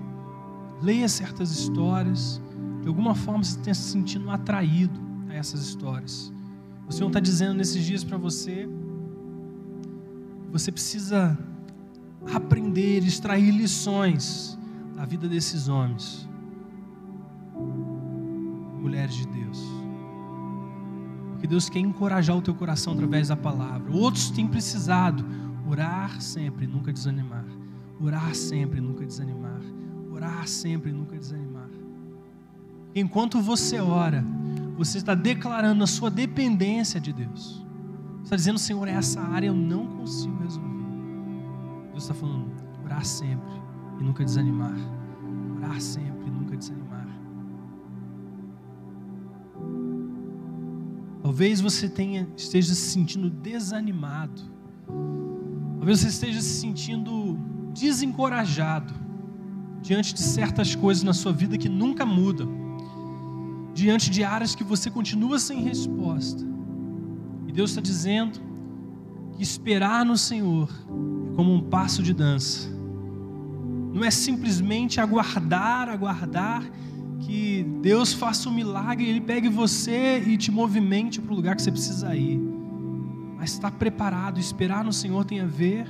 leia 0.81 1.09
certas 1.09 1.51
histórias, 1.51 2.41
de 2.81 2.87
alguma 2.87 3.15
forma 3.15 3.43
você 3.43 3.57
tenha 3.59 3.73
se 3.73 3.91
sentindo 3.91 4.29
atraído 4.29 4.99
a 5.29 5.33
essas 5.33 5.61
histórias. 5.61 6.31
O 6.87 6.91
Senhor 6.91 7.07
está 7.07 7.19
dizendo 7.19 7.55
nesses 7.55 7.83
dias 7.83 8.03
para 8.03 8.17
você, 8.17 8.67
você 10.51 10.71
precisa 10.71 11.37
aprender, 12.33 13.03
extrair 13.03 13.51
lições 13.51 14.57
da 14.95 15.05
vida 15.05 15.27
desses 15.27 15.67
homens, 15.67 16.27
mulheres 18.81 19.15
de 19.15 19.27
Deus. 19.27 19.59
Porque 21.31 21.47
Deus 21.47 21.69
quer 21.69 21.79
encorajar 21.79 22.35
o 22.35 22.41
teu 22.41 22.53
coração 22.53 22.93
através 22.93 23.29
da 23.29 23.35
palavra. 23.37 23.91
Outros 23.91 24.29
têm 24.29 24.47
precisado 24.47 25.25
orar 25.67 26.21
sempre, 26.21 26.67
nunca 26.67 26.91
desanimar. 26.91 27.45
Orar 28.01 28.35
sempre, 28.35 28.81
nunca 28.81 29.05
desanimar 29.05 29.61
orar 30.19 30.45
sempre 30.47 30.91
nunca 30.91 31.17
desanimar. 31.17 31.69
Enquanto 32.93 33.41
você 33.41 33.79
ora, 33.79 34.23
você 34.77 34.97
está 34.97 35.15
declarando 35.15 35.83
a 35.83 35.87
sua 35.87 36.11
dependência 36.11 36.99
de 36.99 37.13
Deus. 37.13 37.65
Você 38.19 38.23
está 38.23 38.35
dizendo, 38.35 38.59
Senhor, 38.59 38.87
essa 38.87 39.21
área 39.21 39.47
eu 39.47 39.55
não 39.55 39.87
consigo 39.87 40.37
resolver. 40.43 40.69
Deus 41.91 42.03
está 42.03 42.13
falando, 42.13 42.51
orar 42.83 43.03
sempre 43.03 43.49
e 43.99 44.03
nunca 44.03 44.23
desanimar. 44.23 44.77
Orar 45.57 45.81
sempre 45.81 46.27
e 46.27 46.31
nunca 46.31 46.55
desanimar. 46.55 47.07
Talvez 51.21 51.61
você 51.61 51.87
tenha, 51.89 52.27
esteja 52.35 52.73
se 52.73 52.91
sentindo 52.91 53.29
desanimado. 53.29 54.41
Talvez 55.77 55.99
você 55.99 56.07
esteja 56.07 56.41
se 56.41 56.59
sentindo 56.59 57.37
desencorajado 57.73 58.93
diante 59.81 60.13
de 60.13 60.21
certas 60.21 60.75
coisas 60.75 61.03
na 61.03 61.13
sua 61.13 61.31
vida 61.31 61.57
que 61.57 61.69
nunca 61.69 62.05
mudam, 62.05 62.49
diante 63.73 64.09
de 64.09 64.23
áreas 64.23 64.55
que 64.55 64.63
você 64.63 64.89
continua 64.89 65.39
sem 65.39 65.61
resposta. 65.61 66.45
E 67.49 67.51
Deus 67.51 67.71
está 67.71 67.81
dizendo 67.81 68.39
que 69.35 69.41
esperar 69.41 70.05
no 70.05 70.15
Senhor 70.15 70.69
é 70.69 71.35
como 71.35 71.51
um 71.51 71.59
passo 71.59 72.03
de 72.03 72.13
dança, 72.13 72.69
não 73.91 74.03
é 74.03 74.11
simplesmente 74.11 75.01
aguardar, 75.01 75.89
aguardar 75.89 76.63
que 77.21 77.65
Deus 77.81 78.13
faça 78.13 78.47
um 78.47 78.53
milagre, 78.53 79.09
Ele 79.09 79.19
pegue 79.19 79.49
você 79.49 80.19
e 80.19 80.37
te 80.37 80.51
movimente 80.51 81.19
para 81.19 81.33
o 81.33 81.35
lugar 81.35 81.55
que 81.55 81.63
você 81.63 81.71
precisa 81.71 82.15
ir. 82.15 82.39
Mas 83.35 83.53
estar 83.53 83.71
preparado, 83.71 84.39
esperar 84.39 84.83
no 84.83 84.93
Senhor 84.93 85.25
tem 85.25 85.39
a 85.39 85.47
ver 85.47 85.87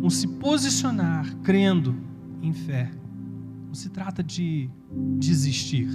com 0.00 0.08
se 0.08 0.26
posicionar, 0.26 1.30
crendo 1.42 1.94
em 2.40 2.54
fé. 2.54 2.90
Não 3.66 3.74
se 3.74 3.90
trata 3.90 4.22
de 4.22 4.70
desistir. 5.18 5.90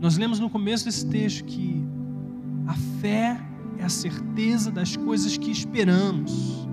Nós 0.00 0.16
lemos 0.16 0.38
no 0.38 0.50
começo 0.50 0.84
desse 0.84 1.06
texto 1.06 1.44
que 1.44 1.82
a 2.66 2.74
fé 3.00 3.40
é 3.78 3.84
a 3.84 3.88
certeza 3.88 4.70
das 4.70 4.96
coisas 4.96 5.36
que 5.36 5.50
esperamos. 5.50 6.66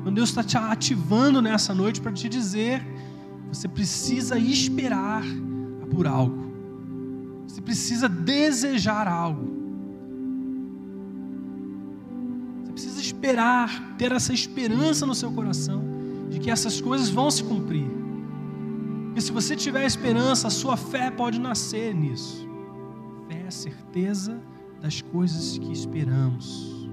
Então 0.00 0.12
Deus 0.12 0.28
está 0.28 0.42
te 0.42 0.56
ativando 0.56 1.42
nessa 1.42 1.74
noite 1.74 2.00
para 2.00 2.12
te 2.12 2.28
dizer: 2.28 2.84
você 3.48 3.66
precisa 3.68 4.38
esperar 4.38 5.24
por 5.90 6.06
algo. 6.06 6.48
Você 7.46 7.60
precisa 7.60 8.08
desejar 8.08 9.08
algo. 9.08 9.58
esperar, 13.18 13.96
ter 13.98 14.12
essa 14.12 14.32
esperança 14.32 15.04
no 15.04 15.14
seu 15.14 15.30
coração 15.32 15.82
de 16.30 16.38
que 16.38 16.50
essas 16.50 16.80
coisas 16.80 17.08
vão 17.08 17.30
se 17.30 17.42
cumprir. 17.42 17.97
Se 19.20 19.32
você 19.32 19.56
tiver 19.56 19.84
esperança, 19.84 20.48
a 20.48 20.50
sua 20.50 20.76
fé 20.76 21.10
pode 21.10 21.40
nascer 21.40 21.94
nisso. 21.94 22.48
Fé 23.28 23.42
é 23.42 23.46
a 23.48 23.50
certeza 23.50 24.40
das 24.80 25.00
coisas 25.00 25.58
que 25.58 25.72
esperamos. 25.72 26.88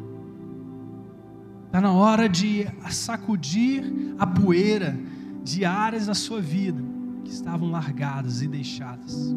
Está 1.65 1.79
na 1.79 1.93
hora 1.93 2.27
de 2.27 2.67
sacudir 2.89 3.83
a 4.17 4.25
poeira 4.25 4.97
de 5.43 5.65
áreas 5.65 6.07
da 6.07 6.13
sua 6.13 6.41
vida 6.41 6.81
que 7.23 7.31
estavam 7.31 7.69
largadas 7.69 8.41
e 8.41 8.47
deixadas. 8.47 9.35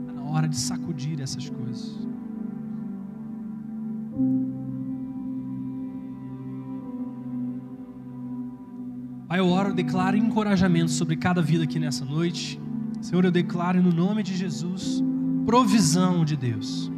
Está 0.00 0.12
na 0.12 0.24
hora 0.30 0.48
de 0.48 0.56
sacudir 0.56 1.20
essas 1.20 1.48
coisas. 1.48 1.96
Pai, 9.28 9.40
eu 9.40 9.48
oro, 9.48 9.74
declaro 9.74 10.16
encorajamento 10.16 10.92
sobre 10.92 11.16
cada 11.16 11.42
vida 11.42 11.64
aqui 11.64 11.80
nessa 11.80 12.04
noite. 12.04 12.60
Senhor, 13.00 13.24
eu 13.24 13.32
declaro 13.32 13.82
no 13.82 13.90
nome 13.90 14.22
de 14.22 14.36
Jesus 14.36 15.02
provisão 15.44 16.24
de 16.24 16.36
Deus. 16.36 16.92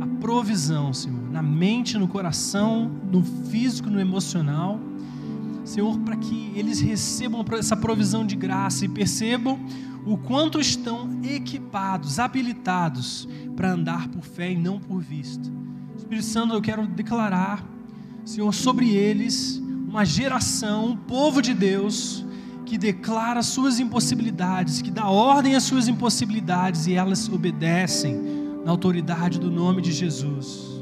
A 0.00 0.06
provisão, 0.20 0.92
Senhor, 0.92 1.30
na 1.30 1.40
mente, 1.40 1.96
no 1.96 2.08
coração, 2.08 2.90
no 3.12 3.22
físico, 3.22 3.88
no 3.88 4.00
emocional. 4.00 4.80
Senhor, 5.64 5.96
para 6.00 6.16
que 6.16 6.52
eles 6.56 6.80
recebam 6.80 7.44
essa 7.52 7.76
provisão 7.76 8.26
de 8.26 8.34
graça 8.34 8.84
e 8.84 8.88
percebam 8.88 9.60
o 10.04 10.16
quanto 10.16 10.58
estão 10.58 11.20
equipados, 11.22 12.18
habilitados 12.18 13.28
para 13.54 13.70
andar 13.70 14.08
por 14.08 14.22
fé 14.22 14.50
e 14.50 14.56
não 14.56 14.80
por 14.80 15.00
vista. 15.00 15.48
Espírito 15.96 16.26
Santo, 16.26 16.52
eu 16.52 16.60
quero 16.60 16.84
declarar, 16.88 17.64
Senhor, 18.24 18.52
sobre 18.52 18.90
eles 18.90 19.62
uma 19.90 20.04
geração, 20.04 20.86
um 20.86 20.96
povo 20.96 21.42
de 21.42 21.52
Deus, 21.52 22.24
que 22.64 22.78
declara 22.78 23.42
suas 23.42 23.80
impossibilidades, 23.80 24.80
que 24.80 24.90
dá 24.90 25.08
ordem 25.08 25.56
às 25.56 25.64
suas 25.64 25.88
impossibilidades 25.88 26.86
e 26.86 26.94
elas 26.94 27.28
obedecem 27.28 28.14
na 28.64 28.70
autoridade 28.70 29.40
do 29.40 29.50
nome 29.50 29.82
de 29.82 29.90
Jesus. 29.90 30.80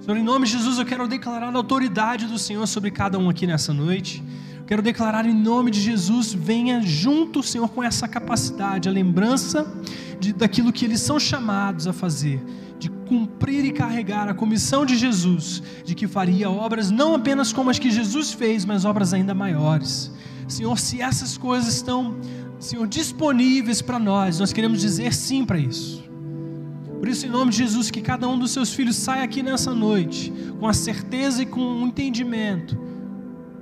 Senhor, 0.00 0.16
em 0.16 0.22
nome 0.22 0.46
de 0.46 0.52
Jesus, 0.52 0.78
eu 0.78 0.86
quero 0.86 1.08
declarar 1.08 1.52
a 1.52 1.56
autoridade 1.56 2.26
do 2.26 2.38
Senhor 2.38 2.64
sobre 2.68 2.92
cada 2.92 3.18
um 3.18 3.28
aqui 3.28 3.44
nessa 3.44 3.74
noite. 3.74 4.22
Quero 4.68 4.82
declarar 4.82 5.26
em 5.26 5.34
nome 5.34 5.72
de 5.72 5.80
Jesus, 5.80 6.32
venha 6.32 6.80
junto, 6.80 7.42
Senhor, 7.42 7.68
com 7.70 7.82
essa 7.82 8.06
capacidade, 8.06 8.88
a 8.88 8.92
lembrança 8.92 9.66
de, 10.20 10.32
daquilo 10.32 10.72
que 10.72 10.84
eles 10.84 11.00
são 11.00 11.18
chamados 11.18 11.88
a 11.88 11.92
fazer, 11.92 12.40
de 12.82 12.90
cumprir 12.90 13.64
e 13.64 13.70
carregar 13.70 14.28
a 14.28 14.34
comissão 14.34 14.84
de 14.84 14.96
Jesus, 14.96 15.62
de 15.84 15.94
que 15.94 16.08
faria 16.08 16.50
obras 16.50 16.90
não 16.90 17.14
apenas 17.14 17.52
como 17.52 17.70
as 17.70 17.78
que 17.78 17.92
Jesus 17.92 18.32
fez, 18.32 18.64
mas 18.64 18.84
obras 18.84 19.14
ainda 19.14 19.32
maiores. 19.32 20.10
Senhor, 20.48 20.76
se 20.76 21.00
essas 21.00 21.38
coisas 21.38 21.76
estão, 21.76 22.16
Senhor, 22.58 22.88
disponíveis 22.88 23.80
para 23.80 24.00
nós, 24.00 24.40
nós 24.40 24.52
queremos 24.52 24.80
dizer 24.80 25.14
sim 25.14 25.44
para 25.44 25.60
isso. 25.60 26.02
Por 26.98 27.06
isso, 27.06 27.24
em 27.24 27.28
nome 27.28 27.52
de 27.52 27.58
Jesus, 27.58 27.88
que 27.88 28.02
cada 28.02 28.28
um 28.28 28.36
dos 28.36 28.50
seus 28.50 28.74
filhos 28.74 28.96
saia 28.96 29.22
aqui 29.22 29.44
nessa 29.44 29.72
noite 29.72 30.32
com 30.58 30.66
a 30.66 30.74
certeza 30.74 31.40
e 31.40 31.46
com 31.46 31.60
o 31.60 31.86
entendimento 31.86 32.76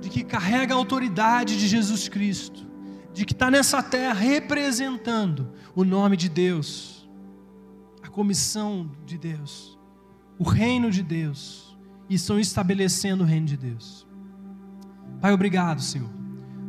de 0.01 0.09
que 0.09 0.23
carrega 0.23 0.73
a 0.73 0.77
autoridade 0.77 1.59
de 1.59 1.67
Jesus 1.67 2.09
Cristo, 2.09 2.65
de 3.13 3.23
que 3.23 3.33
está 3.33 3.51
nessa 3.51 3.83
terra 3.83 4.15
representando 4.15 5.47
o 5.75 5.83
nome 5.83 6.17
de 6.17 6.27
Deus, 6.27 7.00
comissão 8.11 8.91
de 9.05 9.17
Deus, 9.17 9.77
o 10.37 10.43
reino 10.43 10.91
de 10.91 11.01
Deus, 11.01 11.77
e 12.09 12.15
estão 12.15 12.39
estabelecendo 12.39 13.23
o 13.23 13.27
reino 13.27 13.47
de 13.47 13.57
Deus. 13.57 14.05
Pai, 15.19 15.33
obrigado, 15.33 15.81
Senhor 15.81 16.21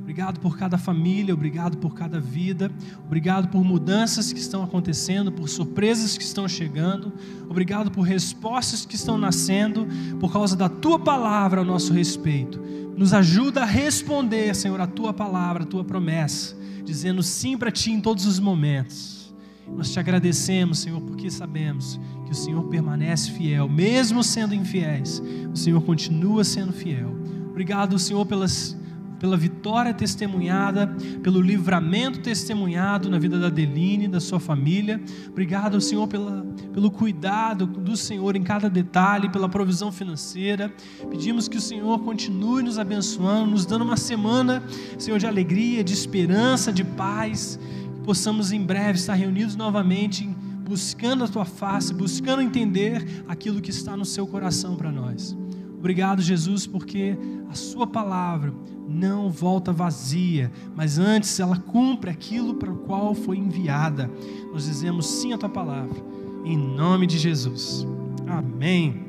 Obrigado 0.02 0.40
por 0.40 0.58
cada 0.58 0.76
família, 0.76 1.32
obrigado 1.32 1.78
por 1.78 1.94
cada 1.94 2.18
vida, 2.18 2.72
obrigado 3.06 3.48
por 3.48 3.62
mudanças 3.62 4.32
que 4.32 4.40
estão 4.40 4.62
acontecendo, 4.64 5.30
por 5.30 5.48
surpresas 5.48 6.18
que 6.18 6.24
estão 6.24 6.48
chegando, 6.48 7.12
obrigado 7.48 7.88
por 7.88 8.02
respostas 8.02 8.84
que 8.84 8.96
estão 8.96 9.16
nascendo 9.16 9.86
por 10.18 10.32
causa 10.32 10.56
da 10.56 10.68
tua 10.68 10.98
palavra 10.98 11.60
ao 11.60 11.64
nosso 11.64 11.92
respeito. 11.92 12.60
Nos 12.96 13.14
ajuda 13.14 13.62
a 13.62 13.64
responder, 13.64 14.54
Senhor, 14.56 14.80
a 14.80 14.88
tua 14.88 15.12
palavra, 15.14 15.62
a 15.62 15.66
tua 15.66 15.84
promessa, 15.84 16.56
dizendo 16.84 17.22
sim 17.22 17.56
para 17.56 17.70
ti 17.70 17.92
em 17.92 18.00
todos 18.00 18.26
os 18.26 18.40
momentos. 18.40 19.21
Nós 19.68 19.92
te 19.92 19.98
agradecemos, 19.98 20.80
Senhor, 20.80 21.00
porque 21.00 21.30
sabemos 21.30 22.00
que 22.24 22.32
o 22.32 22.34
Senhor 22.34 22.62
permanece 22.64 23.30
fiel, 23.30 23.68
mesmo 23.68 24.22
sendo 24.22 24.54
infiéis, 24.54 25.22
o 25.52 25.56
Senhor 25.56 25.80
continua 25.82 26.44
sendo 26.44 26.72
fiel. 26.72 27.16
Obrigado, 27.50 27.98
Senhor, 27.98 28.24
pelas 28.26 28.76
pela 29.22 29.36
vitória 29.36 29.94
testemunhada, 29.94 30.88
pelo 31.22 31.40
livramento 31.40 32.18
testemunhado 32.18 33.08
na 33.08 33.20
vida 33.20 33.38
da 33.38 33.46
Adeline, 33.46 34.08
da 34.08 34.18
sua 34.18 34.40
família. 34.40 35.00
Obrigado, 35.28 35.80
Senhor, 35.80 36.08
pela, 36.08 36.44
pelo 36.72 36.90
cuidado 36.90 37.64
do 37.64 37.96
Senhor 37.96 38.34
em 38.34 38.42
cada 38.42 38.68
detalhe, 38.68 39.28
pela 39.28 39.48
provisão 39.48 39.92
financeira. 39.92 40.74
Pedimos 41.08 41.46
que 41.46 41.56
o 41.56 41.60
Senhor 41.60 42.00
continue 42.00 42.64
nos 42.64 42.80
abençoando, 42.80 43.52
nos 43.52 43.64
dando 43.64 43.84
uma 43.84 43.96
semana, 43.96 44.60
Senhor, 44.98 45.20
de 45.20 45.26
alegria, 45.28 45.84
de 45.84 45.92
esperança, 45.92 46.72
de 46.72 46.82
paz. 46.82 47.60
Possamos 48.04 48.52
em 48.52 48.60
breve 48.60 48.98
estar 48.98 49.14
reunidos 49.14 49.56
novamente 49.56 50.28
buscando 50.64 51.24
a 51.24 51.28
tua 51.28 51.44
face, 51.44 51.92
buscando 51.92 52.40
entender 52.40 53.24
aquilo 53.28 53.60
que 53.60 53.70
está 53.70 53.96
no 53.96 54.04
seu 54.04 54.26
coração 54.26 54.76
para 54.76 54.90
nós. 54.90 55.36
Obrigado, 55.78 56.22
Jesus, 56.22 56.66
porque 56.66 57.16
a 57.50 57.54
Sua 57.54 57.86
palavra 57.86 58.54
não 58.88 59.28
volta 59.30 59.72
vazia, 59.72 60.50
mas 60.76 60.96
antes 60.96 61.40
ela 61.40 61.58
cumpre 61.58 62.08
aquilo 62.08 62.54
para 62.54 62.70
o 62.70 62.76
qual 62.76 63.14
foi 63.14 63.36
enviada. 63.36 64.08
Nós 64.52 64.64
dizemos 64.64 65.06
sim 65.06 65.32
à 65.32 65.38
Tua 65.38 65.48
palavra, 65.48 66.00
em 66.44 66.56
nome 66.56 67.06
de 67.06 67.18
Jesus. 67.18 67.86
Amém. 68.28 69.04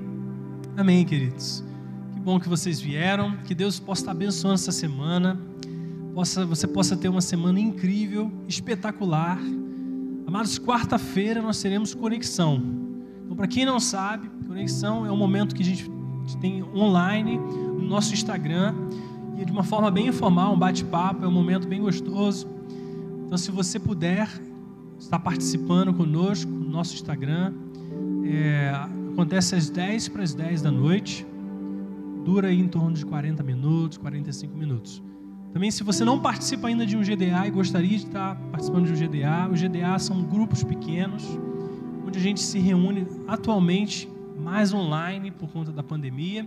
Amém, 0.76 1.06
queridos. 1.06 1.64
Que 2.14 2.20
bom 2.20 2.40
que 2.40 2.50
vocês 2.50 2.82
vieram, 2.82 3.38
que 3.46 3.54
Deus 3.54 3.80
possa 3.80 4.02
estar 4.02 4.12
abençoando 4.12 4.56
essa 4.56 4.72
semana, 4.72 5.40
possa, 6.14 6.46
você 6.46 6.68
possa 6.68 6.96
ter 6.96 7.10
uma 7.10 7.22
semana 7.22 7.60
incrível, 7.60 8.32
espetacular. 8.48 9.40
Amados, 10.28 10.60
quarta-feira 10.60 11.42
nós 11.42 11.62
teremos 11.62 11.94
conexão. 11.94 12.62
Então, 13.26 13.36
para 13.36 13.48
quem 13.48 13.66
não 13.66 13.80
sabe, 13.80 14.30
conexão 14.48 15.06
é 15.06 15.12
um 15.12 15.18
momento 15.18 15.56
que 15.56 15.64
a 15.64 15.66
gente 15.66 15.90
tem 16.40 16.64
online 16.64 17.38
no 17.38 17.82
nosso 17.82 18.14
Instagram 18.14 18.76
e 19.38 19.44
de 19.44 19.52
uma 19.52 19.64
forma 19.64 19.90
bem 19.90 20.08
informal, 20.08 20.54
um 20.54 20.60
bate-papo, 20.60 21.26
é 21.26 21.28
um 21.28 21.32
momento 21.32 21.68
bem 21.68 21.82
gostoso. 21.82 22.48
Então, 23.26 23.38
se 23.38 23.50
você 23.50 23.80
puder 23.80 24.30
estar 25.00 25.20
participando 25.20 25.94
conosco 25.94 26.50
no 26.50 26.70
nosso 26.70 26.94
Instagram, 26.94 27.54
é, 28.24 28.72
acontece 29.12 29.56
às 29.56 29.70
10 29.70 30.10
para 30.10 30.24
as 30.24 30.34
10 30.34 30.62
da 30.62 30.72
noite, 30.72 31.26
dura 32.24 32.54
em 32.54 32.68
torno 32.68 32.94
de 32.94 33.06
40 33.06 33.44
minutos, 33.44 33.98
45 33.98 34.56
minutos. 34.56 35.02
Também, 35.54 35.70
se 35.70 35.84
você 35.84 36.04
não 36.04 36.20
participa 36.20 36.68
ainda 36.68 36.84
de 36.84 36.98
um 36.98 37.02
GDA 37.02 37.46
e 37.46 37.52
gostaria 37.52 37.98
de 37.98 38.06
estar 38.08 38.36
participando 38.52 38.88
de 38.88 38.94
um 38.94 38.96
GDA, 38.96 39.48
os 39.52 39.62
GDA 39.62 40.00
são 40.00 40.24
grupos 40.24 40.64
pequenos, 40.64 41.24
onde 42.06 42.18
a 42.18 42.22
gente 42.22 42.42
se 42.42 42.58
reúne 42.58 43.08
atualmente 43.28 44.10
mais 44.36 44.74
online 44.74 45.30
por 45.30 45.50
conta 45.50 45.72
da 45.72 45.84
pandemia, 45.84 46.46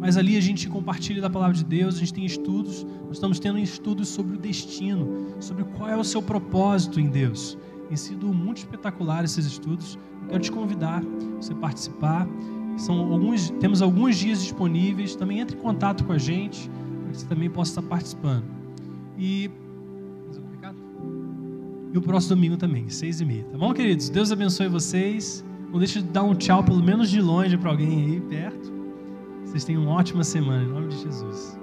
mas 0.00 0.16
ali 0.16 0.36
a 0.36 0.40
gente 0.40 0.68
compartilha 0.68 1.22
da 1.22 1.30
palavra 1.30 1.56
de 1.56 1.64
Deus, 1.64 1.96
a 1.96 1.98
gente 2.00 2.12
tem 2.12 2.26
estudos, 2.26 2.84
nós 3.06 3.12
estamos 3.12 3.38
tendo 3.38 3.58
estudos 3.60 4.08
sobre 4.08 4.36
o 4.36 4.38
destino, 4.38 5.36
sobre 5.40 5.62
qual 5.64 5.88
é 5.88 5.96
o 5.96 6.04
seu 6.04 6.20
propósito 6.20 6.98
em 6.98 7.08
Deus. 7.08 7.56
Tem 7.86 7.96
sido 7.96 8.26
muito 8.34 8.58
espetacular 8.58 9.24
esses 9.24 9.46
estudos. 9.46 9.98
Eu 10.22 10.28
quero 10.28 10.42
te 10.42 10.52
convidar 10.52 11.02
você 11.36 11.54
participar. 11.54 12.28
São 12.76 13.12
alguns, 13.12 13.48
temos 13.60 13.80
alguns 13.80 14.16
dias 14.16 14.42
disponíveis. 14.42 15.16
Também 15.16 15.40
entre 15.40 15.56
em 15.56 15.60
contato 15.60 16.04
com 16.04 16.12
a 16.12 16.18
gente, 16.18 16.70
para 17.08 17.14
que 17.14 17.20
você 17.20 17.26
também 17.26 17.48
possa 17.50 17.72
estar 17.72 17.82
participando. 17.82 18.44
E 19.16 19.50
e 21.90 21.96
o 21.96 22.02
próximo 22.02 22.36
domingo 22.36 22.56
também, 22.58 22.88
seis 22.90 23.18
e 23.20 23.24
meia. 23.24 23.44
Tá 23.44 23.56
bom, 23.56 23.72
queridos? 23.72 24.10
Deus 24.10 24.30
abençoe 24.30 24.68
vocês. 24.68 25.42
Não 25.72 25.78
deixe 25.78 26.02
de 26.02 26.08
dar 26.08 26.22
um 26.22 26.34
tchau, 26.34 26.62
pelo 26.62 26.82
menos 26.82 27.08
de 27.08 27.20
longe, 27.20 27.56
para 27.56 27.70
alguém 27.70 28.04
aí 28.04 28.20
perto. 28.20 28.70
Vocês 29.44 29.64
tenham 29.64 29.84
uma 29.84 29.92
ótima 29.92 30.22
semana, 30.22 30.64
em 30.64 30.68
nome 30.68 30.88
de 30.88 30.98
Jesus. 31.02 31.58